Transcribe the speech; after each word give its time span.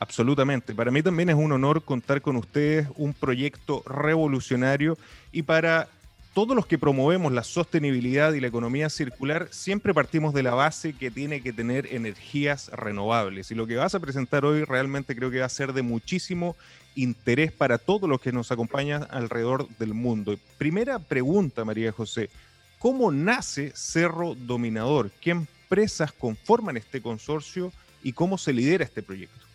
Absolutamente. 0.00 0.74
Para 0.74 0.90
mí 0.90 1.02
también 1.02 1.28
es 1.30 1.34
un 1.34 1.50
honor 1.52 1.82
contar 1.82 2.20
con 2.20 2.36
ustedes 2.36 2.86
un 2.96 3.14
proyecto 3.14 3.82
revolucionario 3.86 4.96
y 5.32 5.42
para 5.42 5.88
todos 6.34 6.54
los 6.54 6.66
que 6.66 6.78
promovemos 6.78 7.32
la 7.32 7.42
sostenibilidad 7.42 8.32
y 8.32 8.40
la 8.40 8.46
economía 8.46 8.90
circular, 8.90 9.48
siempre 9.50 9.92
partimos 9.92 10.34
de 10.34 10.42
la 10.42 10.54
base 10.54 10.92
que 10.92 11.10
tiene 11.10 11.40
que 11.40 11.52
tener 11.52 11.92
energías 11.92 12.68
renovables. 12.68 13.50
Y 13.50 13.54
lo 13.54 13.66
que 13.66 13.76
vas 13.76 13.94
a 13.94 14.00
presentar 14.00 14.44
hoy 14.44 14.64
realmente 14.64 15.16
creo 15.16 15.30
que 15.30 15.40
va 15.40 15.46
a 15.46 15.50
ser 15.50 15.72
de 15.72 15.82
muchísimo 15.82 16.56
interés 16.94 17.52
para 17.52 17.78
todos 17.78 18.08
los 18.08 18.20
que 18.20 18.32
nos 18.32 18.52
acompañan 18.52 19.06
alrededor 19.10 19.68
del 19.78 19.94
mundo. 19.94 20.36
Primera 20.58 20.98
pregunta, 20.98 21.64
María 21.64 21.92
José. 21.92 22.30
¿Cómo 22.78 23.10
nace 23.10 23.72
Cerro 23.74 24.34
Dominador? 24.36 25.10
¿Qué 25.20 25.30
empresas 25.30 26.12
conforman 26.12 26.76
este 26.76 27.02
consorcio 27.02 27.72
y 28.02 28.12
cómo 28.12 28.38
se 28.38 28.52
lidera 28.52 28.84
este 28.84 29.02
proyecto? 29.02 29.47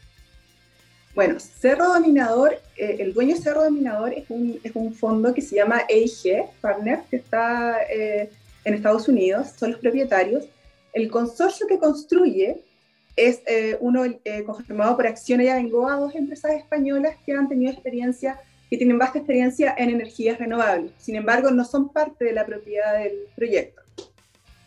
Bueno, 1.15 1.39
Cerro 1.39 1.93
Dominador, 1.93 2.59
eh, 2.75 2.97
el 2.99 3.13
dueño 3.13 3.35
de 3.35 3.41
Cerro 3.41 3.63
Dominador 3.63 4.13
es 4.13 4.25
un, 4.29 4.59
es 4.63 4.71
un, 4.73 4.93
fondo 4.95 5.31
que 5.33 5.41
se 5.41 5.55
llama 5.55 5.83
EIG 5.87 6.45
Partner, 6.59 7.01
que 7.09 7.17
está 7.17 7.83
eh, 7.83 8.31
en 8.65 8.73
Estados 8.73 9.07
Unidos, 9.07 9.49
son 9.55 9.71
los 9.71 9.79
propietarios. 9.79 10.45
El 10.91 11.11
consorcio 11.11 11.67
que 11.67 11.77
construye 11.77 12.61
es 13.15 13.41
eh, 13.45 13.77
uno 13.79 14.05
conformado 14.45 14.95
por 14.95 15.05
Acciona 15.05 15.43
y 15.43 15.49
Abengoa, 15.49 15.97
dos 15.97 16.15
empresas 16.15 16.53
españolas 16.53 17.15
que 17.23 17.33
han 17.33 17.47
tenido 17.47 17.71
experiencia, 17.71 18.39
que 18.71 18.77
tienen 18.77 18.97
vasta 18.97 19.19
experiencia 19.19 19.75
en 19.77 19.91
energías 19.91 20.39
renovables. 20.39 20.93
Sin 20.97 21.15
embargo, 21.15 21.51
no 21.51 21.63
son 21.63 21.89
parte 21.89 22.25
de 22.25 22.33
la 22.33 22.43
propiedad 22.43 22.97
del 22.97 23.27
proyecto. 23.35 23.83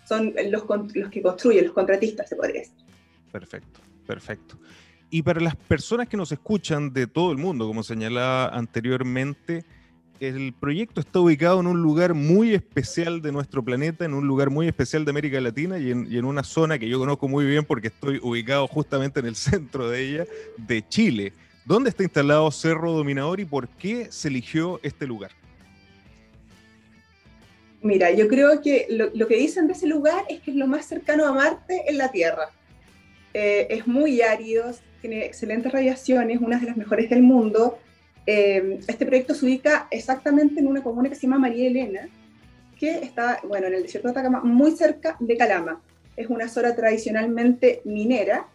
Son 0.06 0.32
los, 0.48 0.62
los 0.94 1.10
que 1.10 1.22
construyen, 1.22 1.64
los 1.64 1.74
contratistas, 1.74 2.28
se 2.28 2.36
podría 2.36 2.60
decir. 2.60 2.76
Perfecto, 3.32 3.80
perfecto. 4.06 4.56
Y 5.10 5.22
para 5.22 5.40
las 5.40 5.54
personas 5.54 6.08
que 6.08 6.16
nos 6.16 6.32
escuchan 6.32 6.92
de 6.92 7.06
todo 7.06 7.30
el 7.30 7.38
mundo, 7.38 7.66
como 7.66 7.82
señalaba 7.82 8.48
anteriormente, 8.48 9.64
el 10.18 10.52
proyecto 10.58 11.00
está 11.00 11.20
ubicado 11.20 11.60
en 11.60 11.66
un 11.66 11.80
lugar 11.80 12.14
muy 12.14 12.54
especial 12.54 13.22
de 13.22 13.30
nuestro 13.30 13.62
planeta, 13.64 14.04
en 14.04 14.14
un 14.14 14.26
lugar 14.26 14.50
muy 14.50 14.66
especial 14.66 15.04
de 15.04 15.10
América 15.10 15.40
Latina 15.40 15.78
y 15.78 15.90
en, 15.90 16.24
una 16.24 16.42
zona 16.42 16.78
que 16.78 16.88
yo 16.88 16.98
conozco 16.98 17.28
muy 17.28 17.44
bien 17.44 17.64
porque 17.64 17.88
estoy 17.88 18.18
ubicado 18.22 18.66
justamente 18.66 19.20
en 19.20 19.26
el 19.26 19.36
centro 19.36 19.88
de 19.88 20.02
ella, 20.02 20.26
de 20.56 20.86
Chile. 20.88 21.32
¿Dónde 21.64 21.90
está 21.90 22.02
instalado 22.02 22.50
Cerro 22.50 22.92
Dominador 22.92 23.40
y 23.40 23.44
por 23.44 23.68
qué 23.68 24.08
se 24.10 24.28
eligió 24.28 24.80
este 24.82 25.06
lugar? 25.06 25.30
Mira, 27.82 28.10
yo 28.10 28.26
creo 28.26 28.60
que 28.62 28.86
lo, 28.90 29.10
lo 29.14 29.28
que 29.28 29.36
dicen 29.36 29.66
de 29.66 29.74
ese 29.74 29.86
lugar 29.86 30.24
es 30.28 30.40
que 30.40 30.50
es 30.50 30.56
lo 30.56 30.66
más 30.66 30.86
cercano 30.86 31.26
a 31.26 31.32
Marte 31.32 31.84
en 31.88 31.98
la 31.98 32.10
Tierra. 32.10 32.50
Eh, 33.38 33.66
es 33.68 33.86
muy 33.86 34.22
árido, 34.22 34.72
tiene 35.08 35.24
excelentes 35.24 35.70
radiaciones, 35.70 36.40
una 36.40 36.58
de 36.58 36.66
las 36.66 36.76
mejores 36.76 37.08
del 37.08 37.22
mundo. 37.22 37.78
Eh, 38.26 38.80
este 38.88 39.06
proyecto 39.06 39.34
se 39.34 39.44
ubica 39.46 39.86
exactamente 39.90 40.58
en 40.58 40.66
una 40.66 40.82
comuna 40.82 41.08
que 41.08 41.14
se 41.14 41.22
llama 41.22 41.38
María 41.38 41.68
Elena, 41.68 42.08
que 42.78 42.98
está, 42.98 43.40
bueno, 43.44 43.68
en 43.68 43.74
el 43.74 43.82
desierto 43.82 44.08
de 44.08 44.12
Atacama, 44.12 44.40
muy 44.42 44.72
cerca 44.72 45.16
de 45.20 45.36
Calama. 45.36 45.80
Es 46.16 46.28
una 46.28 46.48
zona 46.48 46.74
tradicionalmente 46.74 47.82
minera 47.84 48.48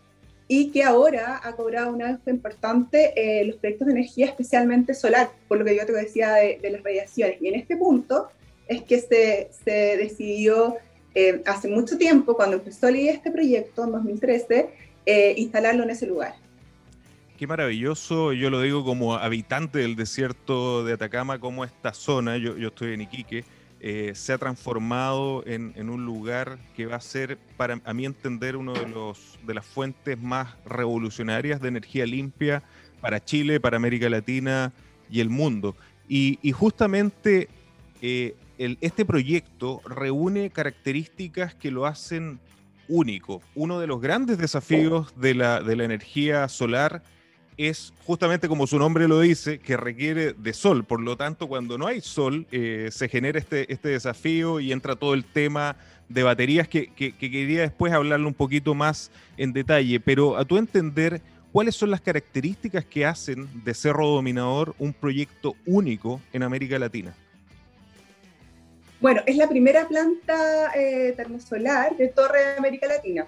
y 0.50 0.72
que 0.72 0.84
ahora 0.84 1.40
ha 1.42 1.56
cobrado 1.56 1.94
un 1.94 2.02
auge 2.02 2.30
importante 2.30 3.14
eh, 3.16 3.46
los 3.46 3.56
proyectos 3.56 3.88
de 3.88 3.94
energía, 3.94 4.26
especialmente 4.26 4.94
solar, 4.94 5.30
por 5.48 5.58
lo 5.58 5.64
que 5.64 5.78
yo 5.78 5.86
te 5.86 5.94
decía 5.94 6.34
de, 6.34 6.60
de 6.62 6.70
las 6.70 6.84
radiaciones. 6.84 7.42
Y 7.42 7.48
en 7.48 7.56
este 7.56 7.78
punto 7.78 8.28
es 8.68 8.82
que 8.84 9.00
se, 9.00 9.50
se 9.64 9.96
decidió 9.96 10.76
eh, 11.16 11.42
hace 11.46 11.70
mucho 11.70 11.98
tiempo, 11.98 12.36
cuando 12.36 12.58
empezó 12.58 12.88
a 12.88 12.92
leer 12.92 13.16
este 13.16 13.32
proyecto, 13.32 13.86
en 13.86 13.92
2013, 13.94 14.70
eh, 15.06 15.34
instalarlo 15.38 15.84
en 15.84 15.90
ese 15.90 16.06
lugar. 16.06 16.36
Qué 17.42 17.48
maravilloso, 17.48 18.34
yo 18.34 18.52
lo 18.52 18.62
digo 18.62 18.86
como 18.86 19.16
habitante 19.16 19.80
del 19.80 19.96
desierto 19.96 20.86
de 20.86 20.94
Atacama, 20.94 21.40
como 21.40 21.66
esta 21.66 21.92
zona, 21.92 22.38
yo, 22.38 22.56
estoy 22.56 22.94
en 22.94 23.02
Iquique, 23.02 23.46
eh, 23.80 24.12
se 24.14 24.34
ha 24.34 24.38
transformado 24.38 25.44
en, 25.48 25.90
un 25.90 26.06
lugar 26.06 26.60
que 26.76 26.86
va 26.86 26.98
a 26.98 27.02
ser, 27.02 27.40
para 27.58 27.82
a 27.84 27.96
mi 27.96 28.06
entender, 28.06 28.56
uno 28.56 28.74
de, 28.74 28.86
de 29.44 29.54
las 29.56 29.66
fuentes 29.66 30.22
más 30.22 30.54
revolucionarias 30.68 31.60
de 31.60 31.70
energía 31.70 32.06
limpia 32.06 32.62
para 33.02 33.26
Chile, 33.26 33.60
para 33.60 33.78
América 33.78 34.08
Latina 34.08 34.72
y 35.10 35.20
el 35.20 35.32
mundo. 35.32 35.76
Y, 36.08 36.38
justamente 36.52 37.50
eh, 38.04 38.36
este 38.60 39.04
proyecto 39.04 39.82
reúne 39.84 40.52
características 40.52 41.56
que 41.56 41.72
lo 41.72 41.88
hacen 41.88 42.40
único. 42.88 43.42
Uno 43.56 43.80
de 43.80 43.88
los 43.88 44.00
grandes 44.00 44.38
desafíos 44.38 45.20
de 45.20 45.34
la, 45.34 45.64
de 45.64 45.76
la 45.76 45.86
energía 45.86 46.48
solar 46.48 47.02
es 47.58 47.94
justamente 48.06 48.48
como 48.48 48.68
su 48.68 48.80
nombre 48.80 49.08
lo 49.08 49.20
dice, 49.20 49.60
que 49.60 49.78
requiere 49.78 50.34
de 50.34 50.54
sol. 50.54 50.84
Por 50.84 51.02
lo 51.02 51.18
tanto, 51.18 51.48
cuando 51.48 51.78
no 51.78 51.88
hay 51.88 52.02
sol, 52.02 52.48
eh, 52.52 52.90
se 52.92 53.10
genera 53.10 53.40
este, 53.40 53.72
este 53.72 53.90
desafío 53.90 54.60
y 54.60 54.72
entra 54.72 54.96
todo 54.96 55.14
el 55.14 55.26
tema 55.26 55.76
de 56.10 56.24
baterías 56.24 56.68
que, 56.68 56.88
que, 56.94 57.16
que, 57.16 57.32
quería 57.32 57.62
después 57.62 57.94
hablarlo 57.94 58.28
un 58.28 58.34
poquito 58.34 58.74
más 58.74 59.12
en 59.38 59.54
detalle. 59.54 60.00
Pero 60.00 60.38
a 60.38 60.46
tu 60.46 60.58
entender, 60.58 61.22
¿cuáles 61.52 61.76
son 61.76 61.90
las 61.90 62.02
características 62.02 62.86
que 62.86 63.06
hacen 63.06 63.48
de 63.64 63.74
Cerro 63.74 64.08
Dominador 64.08 64.76
un 64.80 64.94
proyecto 64.94 65.56
único 65.66 66.22
en 66.34 66.44
América 66.44 66.78
Latina? 66.80 67.16
Bueno, 69.00 69.22
es 69.26 69.36
la 69.36 69.50
primera 69.50 69.88
planta 69.88 70.72
eh, 70.76 71.14
termosolar 71.18 71.98
de 71.98 72.10
torre 72.10 72.40
de 72.40 72.58
América 72.58 72.88
Latina. 72.88 73.26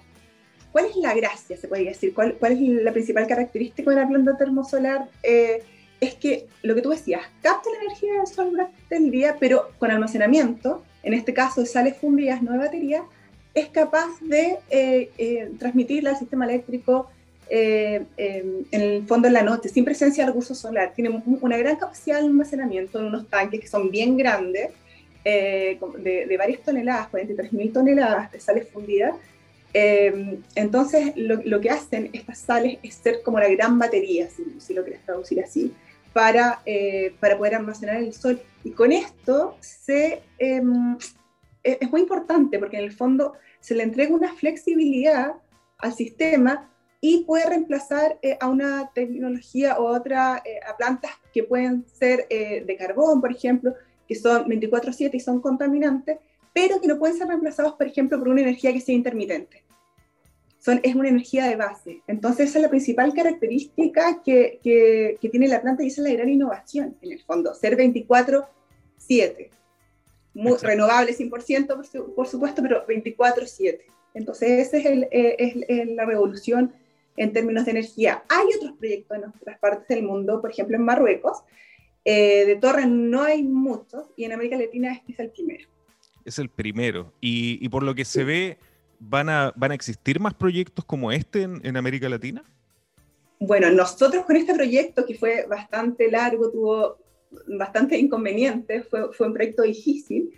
¿Cuál 0.74 0.86
es 0.86 0.96
la 0.96 1.14
gracia, 1.14 1.56
se 1.56 1.68
podría 1.68 1.90
decir? 1.90 2.12
¿Cuál, 2.12 2.34
cuál 2.34 2.50
es 2.50 2.58
la 2.82 2.90
principal 2.90 3.28
característica 3.28 3.88
de 3.88 3.96
la 3.96 4.08
planta 4.08 4.36
termosolar? 4.36 5.08
Eh, 5.22 5.62
es 6.00 6.16
que 6.16 6.48
lo 6.62 6.74
que 6.74 6.82
tú 6.82 6.90
decías, 6.90 7.22
capta 7.42 7.70
la 7.70 7.84
energía 7.84 8.14
del 8.14 8.26
sol 8.26 8.50
durante 8.50 8.96
el 8.96 9.08
día, 9.12 9.36
pero 9.38 9.70
con 9.78 9.92
almacenamiento, 9.92 10.82
en 11.04 11.14
este 11.14 11.32
caso 11.32 11.60
de 11.60 11.68
sales 11.68 11.96
fundidas, 11.96 12.42
no 12.42 12.50
de 12.50 12.58
batería, 12.58 13.04
es 13.54 13.68
capaz 13.68 14.18
de 14.20 14.58
eh, 14.68 15.12
eh, 15.16 15.52
transmitirla 15.60 16.10
al 16.10 16.18
sistema 16.18 16.44
eléctrico 16.44 17.08
en 17.48 18.08
el 18.72 19.06
fondo 19.06 19.28
de 19.28 19.32
la 19.32 19.42
noche, 19.42 19.68
sin 19.68 19.84
presencia 19.84 20.24
de 20.24 20.30
recursos 20.30 20.58
solar. 20.58 20.92
Tiene 20.92 21.22
una 21.40 21.56
gran 21.56 21.76
capacidad 21.76 22.18
de 22.18 22.24
almacenamiento 22.24 22.98
en 22.98 23.04
unos 23.04 23.28
tanques 23.28 23.60
que 23.60 23.68
son 23.68 23.92
bien 23.92 24.16
grandes, 24.16 24.70
de, 25.24 26.26
de, 26.28 26.36
varias 26.36 26.62
toneladas, 26.62 27.12
43.000 27.12 27.72
toneladas 27.72 28.32
de 28.32 28.40
sales 28.40 28.68
fundidas, 28.70 29.14
Em, 29.76 30.40
entonces, 30.54 31.14
lo, 31.16 31.60
que 31.60 31.68
hacen 31.68 32.08
estas 32.12 32.38
sales 32.38 32.78
es 32.84 32.94
ser 32.94 33.22
como 33.24 33.40
la 33.40 33.48
gran 33.48 33.76
batería, 33.76 34.28
si, 34.30 34.72
lo 34.72 34.84
quieres 34.84 35.04
traducir 35.04 35.42
así, 35.42 35.74
para, 36.12 36.62
eh, 36.64 37.16
para 37.18 37.36
poder 37.36 37.56
almacenar 37.56 37.96
el 37.96 38.12
sol. 38.12 38.40
Y 38.62 38.70
con 38.70 38.92
esto 38.92 39.56
se, 39.58 40.22
em, 40.38 40.96
e, 41.64 41.78
es 41.80 41.90
muy 41.90 42.02
importante 42.02 42.56
porque 42.60 42.78
en 42.78 42.84
el 42.84 42.92
fondo 42.92 43.34
se 43.58 43.74
le 43.74 43.82
entrega 43.82 44.14
una 44.14 44.32
flexibilidad 44.32 45.34
al 45.78 45.92
sistema 45.92 46.70
y 47.00 47.24
puede 47.24 47.48
reemplazar 47.48 48.16
eh, 48.22 48.38
a 48.40 48.48
una 48.48 48.92
tecnología 48.94 49.76
o 49.78 49.86
otra, 49.86 50.40
eh, 50.44 50.60
a 50.68 50.76
plantas 50.76 51.10
que 51.32 51.42
pueden 51.42 51.84
ser 51.88 52.28
de 52.28 52.76
carbón, 52.78 53.20
por 53.20 53.32
ejemplo, 53.32 53.74
que 54.06 54.14
son 54.14 54.46
24/7 54.48 55.16
y 55.16 55.20
son 55.20 55.40
contaminantes, 55.40 56.18
pero 56.54 56.80
que 56.80 56.86
no 56.86 56.98
pueden 56.98 57.18
ser 57.18 57.28
reemplazados, 57.28 57.74
por 57.74 57.86
ejemplo, 57.86 58.18
por 58.18 58.28
una 58.28 58.40
energía 58.40 58.72
que 58.72 58.80
sea 58.80 58.94
intermitente 58.94 59.64
son, 60.64 60.80
es 60.82 60.94
una 60.94 61.10
energía 61.10 61.44
de 61.44 61.56
base. 61.56 62.00
Entonces, 62.06 62.48
esa 62.48 62.58
es 62.58 62.62
la 62.62 62.70
principal 62.70 63.12
característica 63.12 64.22
que, 64.22 64.60
que, 64.62 65.28
tiene 65.28 65.46
la 65.46 65.60
planta 65.60 65.84
y 65.84 65.88
esa 65.88 66.00
es 66.00 66.08
la 66.08 66.14
gran 66.14 66.30
innovación, 66.30 66.96
en 67.02 67.12
el 67.12 67.22
fondo, 67.22 67.54
ser 67.54 67.76
24-7. 67.76 69.50
Renovable 70.62 71.14
100%, 71.14 71.66
por, 71.66 72.14
por 72.14 72.26
supuesto, 72.26 72.62
pero 72.62 72.86
24-7. 72.86 73.80
Entonces, 74.14 74.66
esa 74.66 74.78
es, 74.78 74.86
el, 74.86 75.04
eh, 75.10 75.36
es, 75.68 75.86
la 75.88 76.06
revolución 76.06 76.72
en 77.18 77.34
términos 77.34 77.66
de 77.66 77.72
energía. 77.72 78.24
Hay 78.30 78.46
otros 78.56 78.72
proyectos 78.78 79.18
en 79.18 79.24
otras 79.24 79.58
partes 79.58 79.86
del 79.88 80.02
mundo, 80.02 80.40
por 80.40 80.50
ejemplo, 80.50 80.76
en 80.76 80.84
Marruecos. 80.84 81.42
Eh, 82.06 82.46
de 82.46 82.56
torres 82.56 82.88
no 82.88 83.22
hay 83.22 83.42
muchos 83.42 84.06
y 84.16 84.24
en 84.24 84.32
América 84.32 84.56
Latina 84.56 84.92
este 84.94 85.12
es 85.12 85.18
el 85.18 85.30
primero. 85.30 85.68
Es 86.24 86.38
el 86.38 86.48
primero. 86.48 87.12
Y, 87.20 87.58
y 87.64 87.68
por 87.68 87.82
lo 87.82 87.94
que 87.94 88.04
se 88.04 88.24
ve 88.24 88.58
¿Van 89.06 89.28
a, 89.28 89.52
¿Van 89.56 89.70
a 89.70 89.74
existir 89.74 90.18
más 90.20 90.34
proyectos 90.34 90.84
como 90.84 91.12
este 91.12 91.42
en, 91.42 91.76
América 91.76 92.08
Latina? 92.08 92.44
Bueno, 93.38 93.70
nosotros 93.70 94.24
con 94.24 94.36
este 94.36 94.54
proyecto, 94.54 95.04
que 95.04 95.14
fue 95.14 95.46
bastante 95.46 96.10
largo, 96.10 96.50
tuvo 96.50 96.98
bastante 97.46 97.98
inconvenientes, 97.98 98.88
fue, 98.88 99.12
fue 99.12 99.26
un 99.26 99.34
proyecto 99.34 99.62
difícil, 99.62 100.32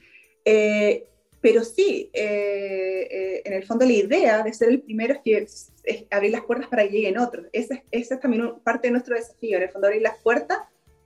eh, 0.45 1.07
pero 1.41 1.63
sí, 1.63 2.11
eh, 2.13 3.07
eh, 3.11 3.43
en 3.45 3.53
el 3.53 3.65
fondo 3.65 3.85
la 3.85 3.93
idea 3.93 4.43
de 4.43 4.53
ser 4.53 4.71
el 4.71 4.81
primero 4.81 5.15
es 5.15 5.21
que 5.25 5.37
es 5.85 6.05
abrir 6.11 6.33
las 6.33 6.45
puertas 6.45 6.69
para 6.69 6.83
que 6.83 6.91
lleguen 6.91 7.19
otros. 7.19 7.47
Esa, 7.53 7.81
es 7.93 8.09
también 8.21 8.55
parte 8.65 8.89
de 8.89 8.93
nuestro 8.93 9.15
desafío, 9.15 9.59
en 9.59 9.65
el 9.65 9.69
fondo 9.69 9.87
abrir 9.87 10.03
las 10.03 10.17
puertas 10.19 10.59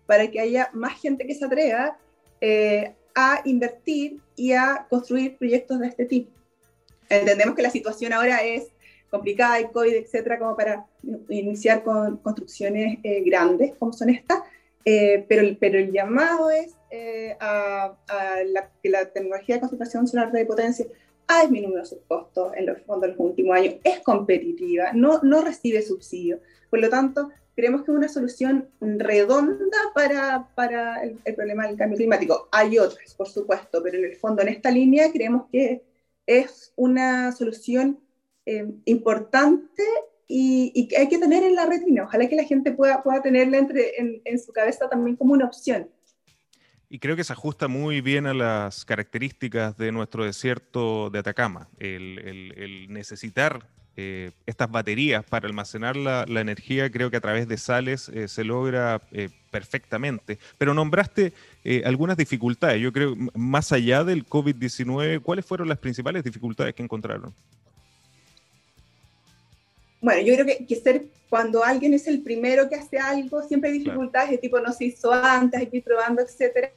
para 0.07 0.31
que 0.31 0.41
haya 0.41 0.71
más 0.73 0.99
gente 0.99 1.27
que 1.27 1.35
se 1.35 1.45
atreva 1.45 1.99
a 3.15 3.41
invertir 3.45 4.21
y 4.37 4.53
a 4.53 4.87
construir 4.89 5.37
proyectos 5.37 5.79
de 5.81 5.89
este 5.89 6.05
tipo. 6.05 6.31
Entendemos 7.09 7.55
que 7.57 7.63
la 7.63 7.71
situación 7.71 8.13
ahora 8.13 8.45
es 8.45 8.69
complicada, 9.11 9.55
hay 9.55 9.67
COVID, 9.67 9.95
etcétera, 9.95 10.39
como 10.39 10.57
para 10.57 10.87
iniciar 11.29 11.83
con 11.83 12.19
construcciones 12.19 12.99
eh, 13.03 13.23
grandes 13.25 13.75
como 13.77 13.93
son 13.93 14.11
estas, 14.11 14.41
eh, 14.85 15.25
pero, 15.29 15.57
pero 15.59 15.79
el 15.79 15.93
llamado 15.93 16.51
es 16.51 16.75
eh, 16.91 17.37
a, 17.41 17.95
la, 18.47 18.71
que 18.83 18.89
la 18.89 19.07
tecnología 19.07 19.57
de 19.57 19.61
concentración 19.61 20.07
solar 20.07 20.33
de 20.33 20.47
potencia 20.47 20.87
ha 21.31 21.43
disminuido 21.43 21.85
sus 21.85 22.01
costos 22.09 22.53
en 22.57 22.67
los 22.67 22.81
fondos 22.83 23.03
de 23.03 23.17
los 23.17 23.21
últimos 23.21 23.57
años, 23.57 23.75
es 23.85 24.01
competitiva, 24.01 24.93
no, 24.93 25.21
no 25.23 25.43
recibe 25.43 25.83
subsidio. 25.83 26.41
Por 26.69 26.81
lo 26.81 26.89
tanto, 26.89 27.31
creemos 27.55 27.83
que 27.83 27.93
es 27.93 27.97
una 27.97 28.09
solución 28.09 28.69
redonda 28.81 29.79
para, 29.95 30.49
para 30.55 31.03
el, 31.03 31.19
el, 31.25 31.35
problema 31.35 31.67
del 31.67 31.77
cambio 31.77 31.99
climático. 31.99 32.49
Hay 32.53 32.79
otras, 32.79 33.15
por 33.15 33.29
supuesto, 33.29 33.83
pero 33.83 33.99
en 33.99 34.05
el 34.05 34.17
fondo, 34.17 34.43
en 34.43 34.49
esta 34.49 34.71
línea, 34.71 35.13
creemos 35.13 35.47
que 35.53 35.83
es 36.27 36.73
una 36.77 37.33
solución 37.33 38.01
eh, 38.47 38.67
importante 38.85 39.83
y, 40.27 40.89
que 40.89 40.97
hay 40.97 41.09
que 41.09 41.19
tener 41.19 41.43
en 41.43 41.55
la 41.55 41.67
retina. 41.67 42.05
Ojalá 42.05 42.29
que 42.29 42.37
la 42.37 42.45
gente 42.45 42.73
pueda, 42.73 43.03
pueda 43.03 43.21
tenerla 43.21 43.59
entre, 43.59 43.93
en, 44.25 44.39
su 44.39 44.53
cabeza 44.53 44.89
también 44.89 45.17
como 45.17 45.35
una 45.35 45.47
opción. 45.47 45.91
Y 46.91 46.99
creo 46.99 47.17
que 47.17 47.25
se 47.25 47.33
ajusta 47.33 47.69
muy 47.69 48.03
bien 48.03 48.27
a 48.27 48.35
las 48.35 48.85
características 48.85 49.79
de 49.79 49.93
nuestro 49.93 50.25
desierto 50.25 51.09
de 51.09 51.21
Atacama, 51.21 51.69
el 51.79 52.87
necesitar 52.91 53.65
eh, 54.03 54.31
estas 54.47 54.71
baterías 54.71 55.23
para 55.25 55.47
almacenar 55.47 55.95
la, 55.95 56.25
energía, 56.27 56.91
creo 56.91 57.11
que 57.11 57.19
a 57.19 57.21
través 57.21 57.47
de 57.49 57.59
sales 57.59 58.09
eh, 58.09 58.29
se 58.29 58.45
logra 58.45 59.03
eh, 59.11 59.29
perfectamente. 59.51 60.39
Pero 60.57 60.73
nombraste 60.73 61.35
algunas 61.85 62.17
dificultades. 62.17 62.81
Yo 62.81 62.93
creo, 62.93 63.15
más 63.35 63.73
allá 63.73 64.03
del 64.03 64.25
COVID-19, 64.25 65.21
¿cuáles 65.21 65.45
fueron 65.45 65.69
las 65.69 65.77
principales 65.79 66.25
dificultades 66.25 66.75
que 66.75 66.83
encontraron? 66.83 67.35
Bueno, 70.01 70.23
yo 70.23 70.35
creo 70.35 70.47
que, 70.47 70.77
ser 70.77 71.05
cuando 71.29 71.63
alguien 71.63 71.95
es 71.95 72.07
el 72.07 72.23
primero 72.23 72.69
que 72.69 72.77
hace 72.77 72.99
algo, 72.99 73.43
siempre 73.43 73.71
hay 73.71 73.79
dificultades 73.79 74.31
de 74.31 74.39
tipo 74.39 74.59
no 74.59 74.73
se 74.73 74.87
hizo 74.87 75.13
antes, 75.13 75.61
hay 75.61 75.67
que 75.67 75.77
ir 75.79 75.85
probando, 75.85 76.23
etc. 76.23 76.71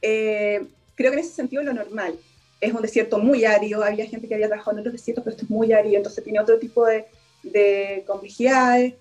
creo 0.00 0.68
que 0.96 1.06
en 1.06 1.18
ese 1.18 1.34
sentido 1.34 1.62
lo 1.62 1.72
normal 1.72 2.18
es 2.60 2.72
un 2.72 2.82
desierto 2.82 3.18
muy 3.18 3.44
árido, 3.44 3.84
había 3.84 4.06
gente 4.06 4.26
que 4.28 4.34
había 4.34 4.48
trabajado 4.48 4.76
en 4.76 4.80
otros 4.80 4.94
desiertos, 4.94 5.24
pero 5.24 5.34
esto 5.34 5.44
es 5.44 5.50
muy 5.50 5.72
árido, 5.72 5.96
entonces 5.96 6.24
tiene 6.24 6.40
otro 6.40 6.58
tipo 6.58 6.86
de, 6.86 7.04
de 7.42 8.04
complejidades. 8.06 8.94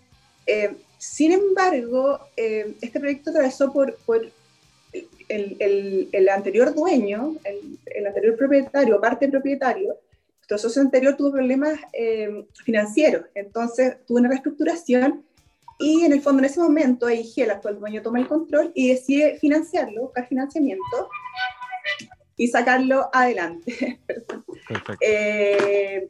Eh, 0.46 0.76
sin 0.98 1.32
embargo, 1.32 2.20
eh, 2.36 2.76
este 2.82 3.00
proyecto 3.00 3.30
atravesó 3.30 3.72
por, 3.72 3.96
por 4.06 4.30
el, 5.30 5.56
el, 5.60 6.10
el, 6.12 6.30
anterior 6.30 6.74
dueño, 6.74 7.36
el, 7.44 7.78
el, 7.86 8.08
anterior 8.08 8.36
propietario, 8.36 9.02
parte 9.02 9.28
propietario, 9.28 9.98
nuestro 10.48 10.70
socio 10.70 10.84
anterior 10.84 11.18
tuvo 11.18 11.32
problemas 11.32 11.80
eh, 11.92 12.46
financieros, 12.64 13.26
entonces 13.34 13.98
tuvo 14.06 14.20
una 14.20 14.30
reestructuración 14.30 15.26
y 15.80 16.06
en 16.06 16.14
el 16.14 16.22
fondo 16.22 16.40
en 16.40 16.46
ese 16.46 16.60
momento 16.60 17.08
AIG, 17.08 17.34
el 17.38 17.52
actual 17.52 17.80
dueño, 17.80 18.04
toma 18.04 18.20
el 18.20 18.28
control 18.28 18.72
y 18.76 18.90
decide 18.90 19.40
financiarlo, 19.40 20.04
buscar 20.04 20.28
financiamiento 20.28 21.10
y 22.38 22.48
sacarlo 22.48 23.10
adelante. 23.12 24.00
eh, 25.02 26.10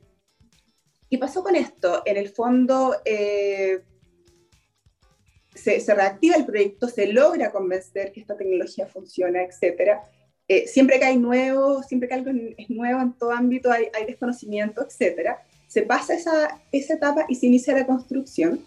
¿Qué 1.10 1.18
pasó 1.18 1.42
con 1.42 1.56
esto? 1.56 2.04
En 2.06 2.18
el 2.18 2.27
fondo 2.27 2.94
eh, 3.06 3.84
se, 5.54 5.80
se, 5.80 5.96
reactiva 5.96 6.36
el 6.36 6.46
proyecto, 6.46 6.89
se 6.89 7.08
logra 7.08 7.51
convencer 7.54 8.12
que 8.12 8.20
esta 8.20 8.36
tecnología 8.36 8.86
funciona, 8.86 9.44
etc. 9.44 10.01
Eh, 10.48 10.68
siempre 10.68 11.00
que 11.00 11.06
hay 11.06 11.18
nuevo, 11.18 11.82
siempre 11.84 12.08
que 12.08 12.16
algo 12.16 12.32
es 12.58 12.70
nuevo 12.70 13.02
en 13.02 13.14
todo 13.14 13.32
ámbito, 13.32 13.72
hay, 13.72 13.88
hay 13.94 14.06
desconocimiento, 14.06 14.86
etc. 14.86 15.38
Se 15.68 15.82
pasa 15.82 16.14
esa, 16.14 16.62
esa 16.72 16.94
etapa 16.94 17.25
y 17.28 17.36
se 17.36 17.48
inicia 17.48 17.74
la 17.74 17.86
construcción. 17.86 18.64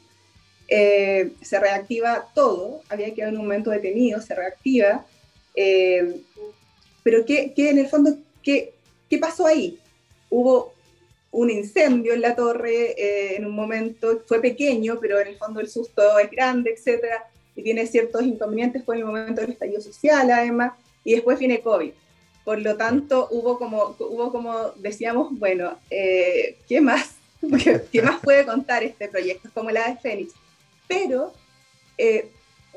Eh, 0.71 1.33
se 1.41 1.59
reactiva 1.59 2.29
todo, 2.35 2.83
había 2.91 3.15
quedado 3.15 3.33
en 3.33 3.39
un 3.39 3.45
momento 3.45 3.71
detenido, 3.71 4.21
se 4.21 4.35
reactiva. 4.35 5.07
Eh, 5.55 6.21
pero 7.03 7.25
¿qué, 7.25 7.55
en 7.57 7.79
el 7.79 7.89
fondo, 7.89 8.19
¿qué, 8.43 8.75
¿qué, 9.09 9.19
pasó 9.19 9.47
ahí? 9.47 9.79
Hubo 10.29 10.75
un 11.31 11.51
incendio 11.51 12.13
en 12.13 12.21
la 12.21 12.37
torre 12.37 12.91
eh, 13.01 13.37
en 13.37 13.47
un 13.47 13.55
momento, 13.55 14.23
fue 14.27 14.41
pequeño, 14.43 14.99
pero 15.01 15.19
en 15.19 15.29
el 15.29 15.37
fondo 15.39 15.61
el 15.61 15.69
susto 15.69 16.19
es 16.19 16.31
grande, 16.31 16.75
etcétera, 16.77 17.31
y 17.57 17.63
tiene 17.63 17.87
ciertos 17.87 18.23
inconvenientes, 18.23 18.85
fue 18.85 18.97
en 18.97 19.01
el 19.01 19.07
momento 19.07 19.41
del 19.41 19.53
estallido 19.53 19.81
social 19.81 20.31
además, 20.31 20.73
y 21.09 21.15
después 21.15 21.39
viene 21.39 21.63
COVID. 21.63 21.93
Por 22.45 22.61
lo 22.61 22.77
tanto, 22.77 23.29
hubo 23.31 23.59
como, 23.59 23.97
hubo 23.99 24.31
como 24.31 24.73
decíamos, 24.77 25.29
bueno, 25.39 25.79
eh, 25.91 26.59
¿qué 26.69 26.83
más? 26.83 27.17
¿Qué 27.93 28.03
más 28.03 28.21
puede 28.21 28.45
contar 28.45 28.83
este 28.83 29.09
proyecto? 29.09 29.49
como 29.55 29.71
la 29.71 29.89
de 29.89 29.97
Fénix. 29.97 30.35
Pero 30.87 31.33
eh, 31.97 32.29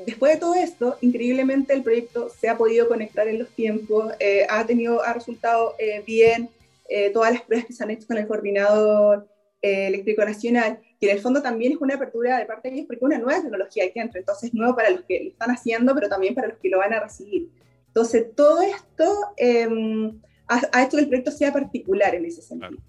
después 0.06 0.32
de 0.32 0.40
todo 0.40 0.54
esto, 0.54 0.96
increíblemente 1.02 1.74
el 1.74 1.82
proyecto 1.82 2.30
se 2.30 2.48
ha 2.48 2.56
podido 2.56 2.88
conectar 2.88 3.28
en 3.28 3.38
los 3.38 3.50
tiempos, 3.50 4.14
eh, 4.18 4.46
ha 4.48 4.64
tenido, 4.64 5.02
ha 5.02 5.12
resultado 5.12 5.74
eh, 5.78 6.02
bien 6.06 6.48
eh, 6.88 7.10
todas 7.10 7.32
las 7.32 7.42
pruebas 7.42 7.66
que 7.66 7.74
se 7.74 7.84
han 7.84 7.90
hecho 7.90 8.06
con 8.06 8.16
el 8.16 8.26
coordinador 8.26 9.28
eléctrico 9.60 10.24
nacional, 10.24 10.80
y 10.98 11.06
en 11.06 11.16
el 11.16 11.22
fondo 11.22 11.40
también 11.40 11.72
es 11.72 11.80
una 11.80 11.94
apertura 11.94 12.38
de 12.38 12.46
parte 12.46 12.68
de 12.68 12.74
ellos 12.74 12.86
porque 12.86 12.98
es 12.98 13.02
una 13.02 13.18
nueva 13.18 13.42
tecnología 13.42 13.92
que 13.92 14.00
entra, 14.00 14.18
entonces 14.18 14.52
nuevo 14.52 14.74
para 14.74 14.90
los 14.90 15.02
que 15.02 15.22
lo 15.22 15.30
están 15.30 15.50
haciendo, 15.50 15.94
pero 15.94 16.08
también 16.08 16.34
para 16.34 16.48
los 16.48 16.58
que 16.58 16.68
lo 16.68 16.78
van 16.78 16.92
a 16.92 17.00
recibir. 17.00 17.48
Entonces, 17.94 18.34
todo 18.34 18.62
esto 18.62 19.04
em, 19.36 20.18
ha, 20.48 20.82
hecho 20.82 20.96
que 20.96 21.02
el 21.02 21.08
proyecto 21.08 21.30
sea 21.30 21.52
particular 21.52 22.14
en 22.14 22.24
ese 22.24 22.40
sentido. 22.40 22.80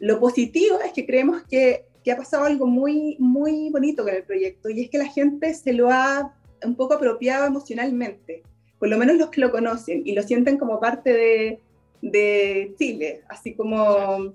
Lo 0.00 0.18
positivo 0.18 0.80
es 0.84 0.92
que 0.92 1.06
creemos 1.06 1.44
que, 1.44 1.86
que, 2.02 2.10
ha 2.10 2.16
pasado 2.16 2.44
algo 2.44 2.66
muy, 2.66 3.16
muy 3.20 3.70
bonito 3.70 4.02
con 4.02 4.14
el 4.14 4.24
proyecto 4.24 4.68
y 4.68 4.82
es 4.82 4.90
que 4.90 4.98
la 4.98 5.06
gente 5.06 5.54
se 5.54 5.72
lo 5.72 5.90
ha 5.90 6.34
un 6.64 6.74
poco 6.74 6.94
apropiado 6.94 7.46
emocionalmente, 7.46 8.42
por 8.78 8.88
lo 8.88 8.98
menos 8.98 9.16
los 9.16 9.30
que 9.30 9.40
lo 9.40 9.52
conocen 9.52 10.02
y 10.04 10.12
lo 10.12 10.22
sienten 10.22 10.58
como 10.58 10.80
parte 10.80 11.12
de, 11.12 11.60
de 12.02 12.74
Chile, 12.78 13.22
así 13.28 13.54
como 13.54 14.34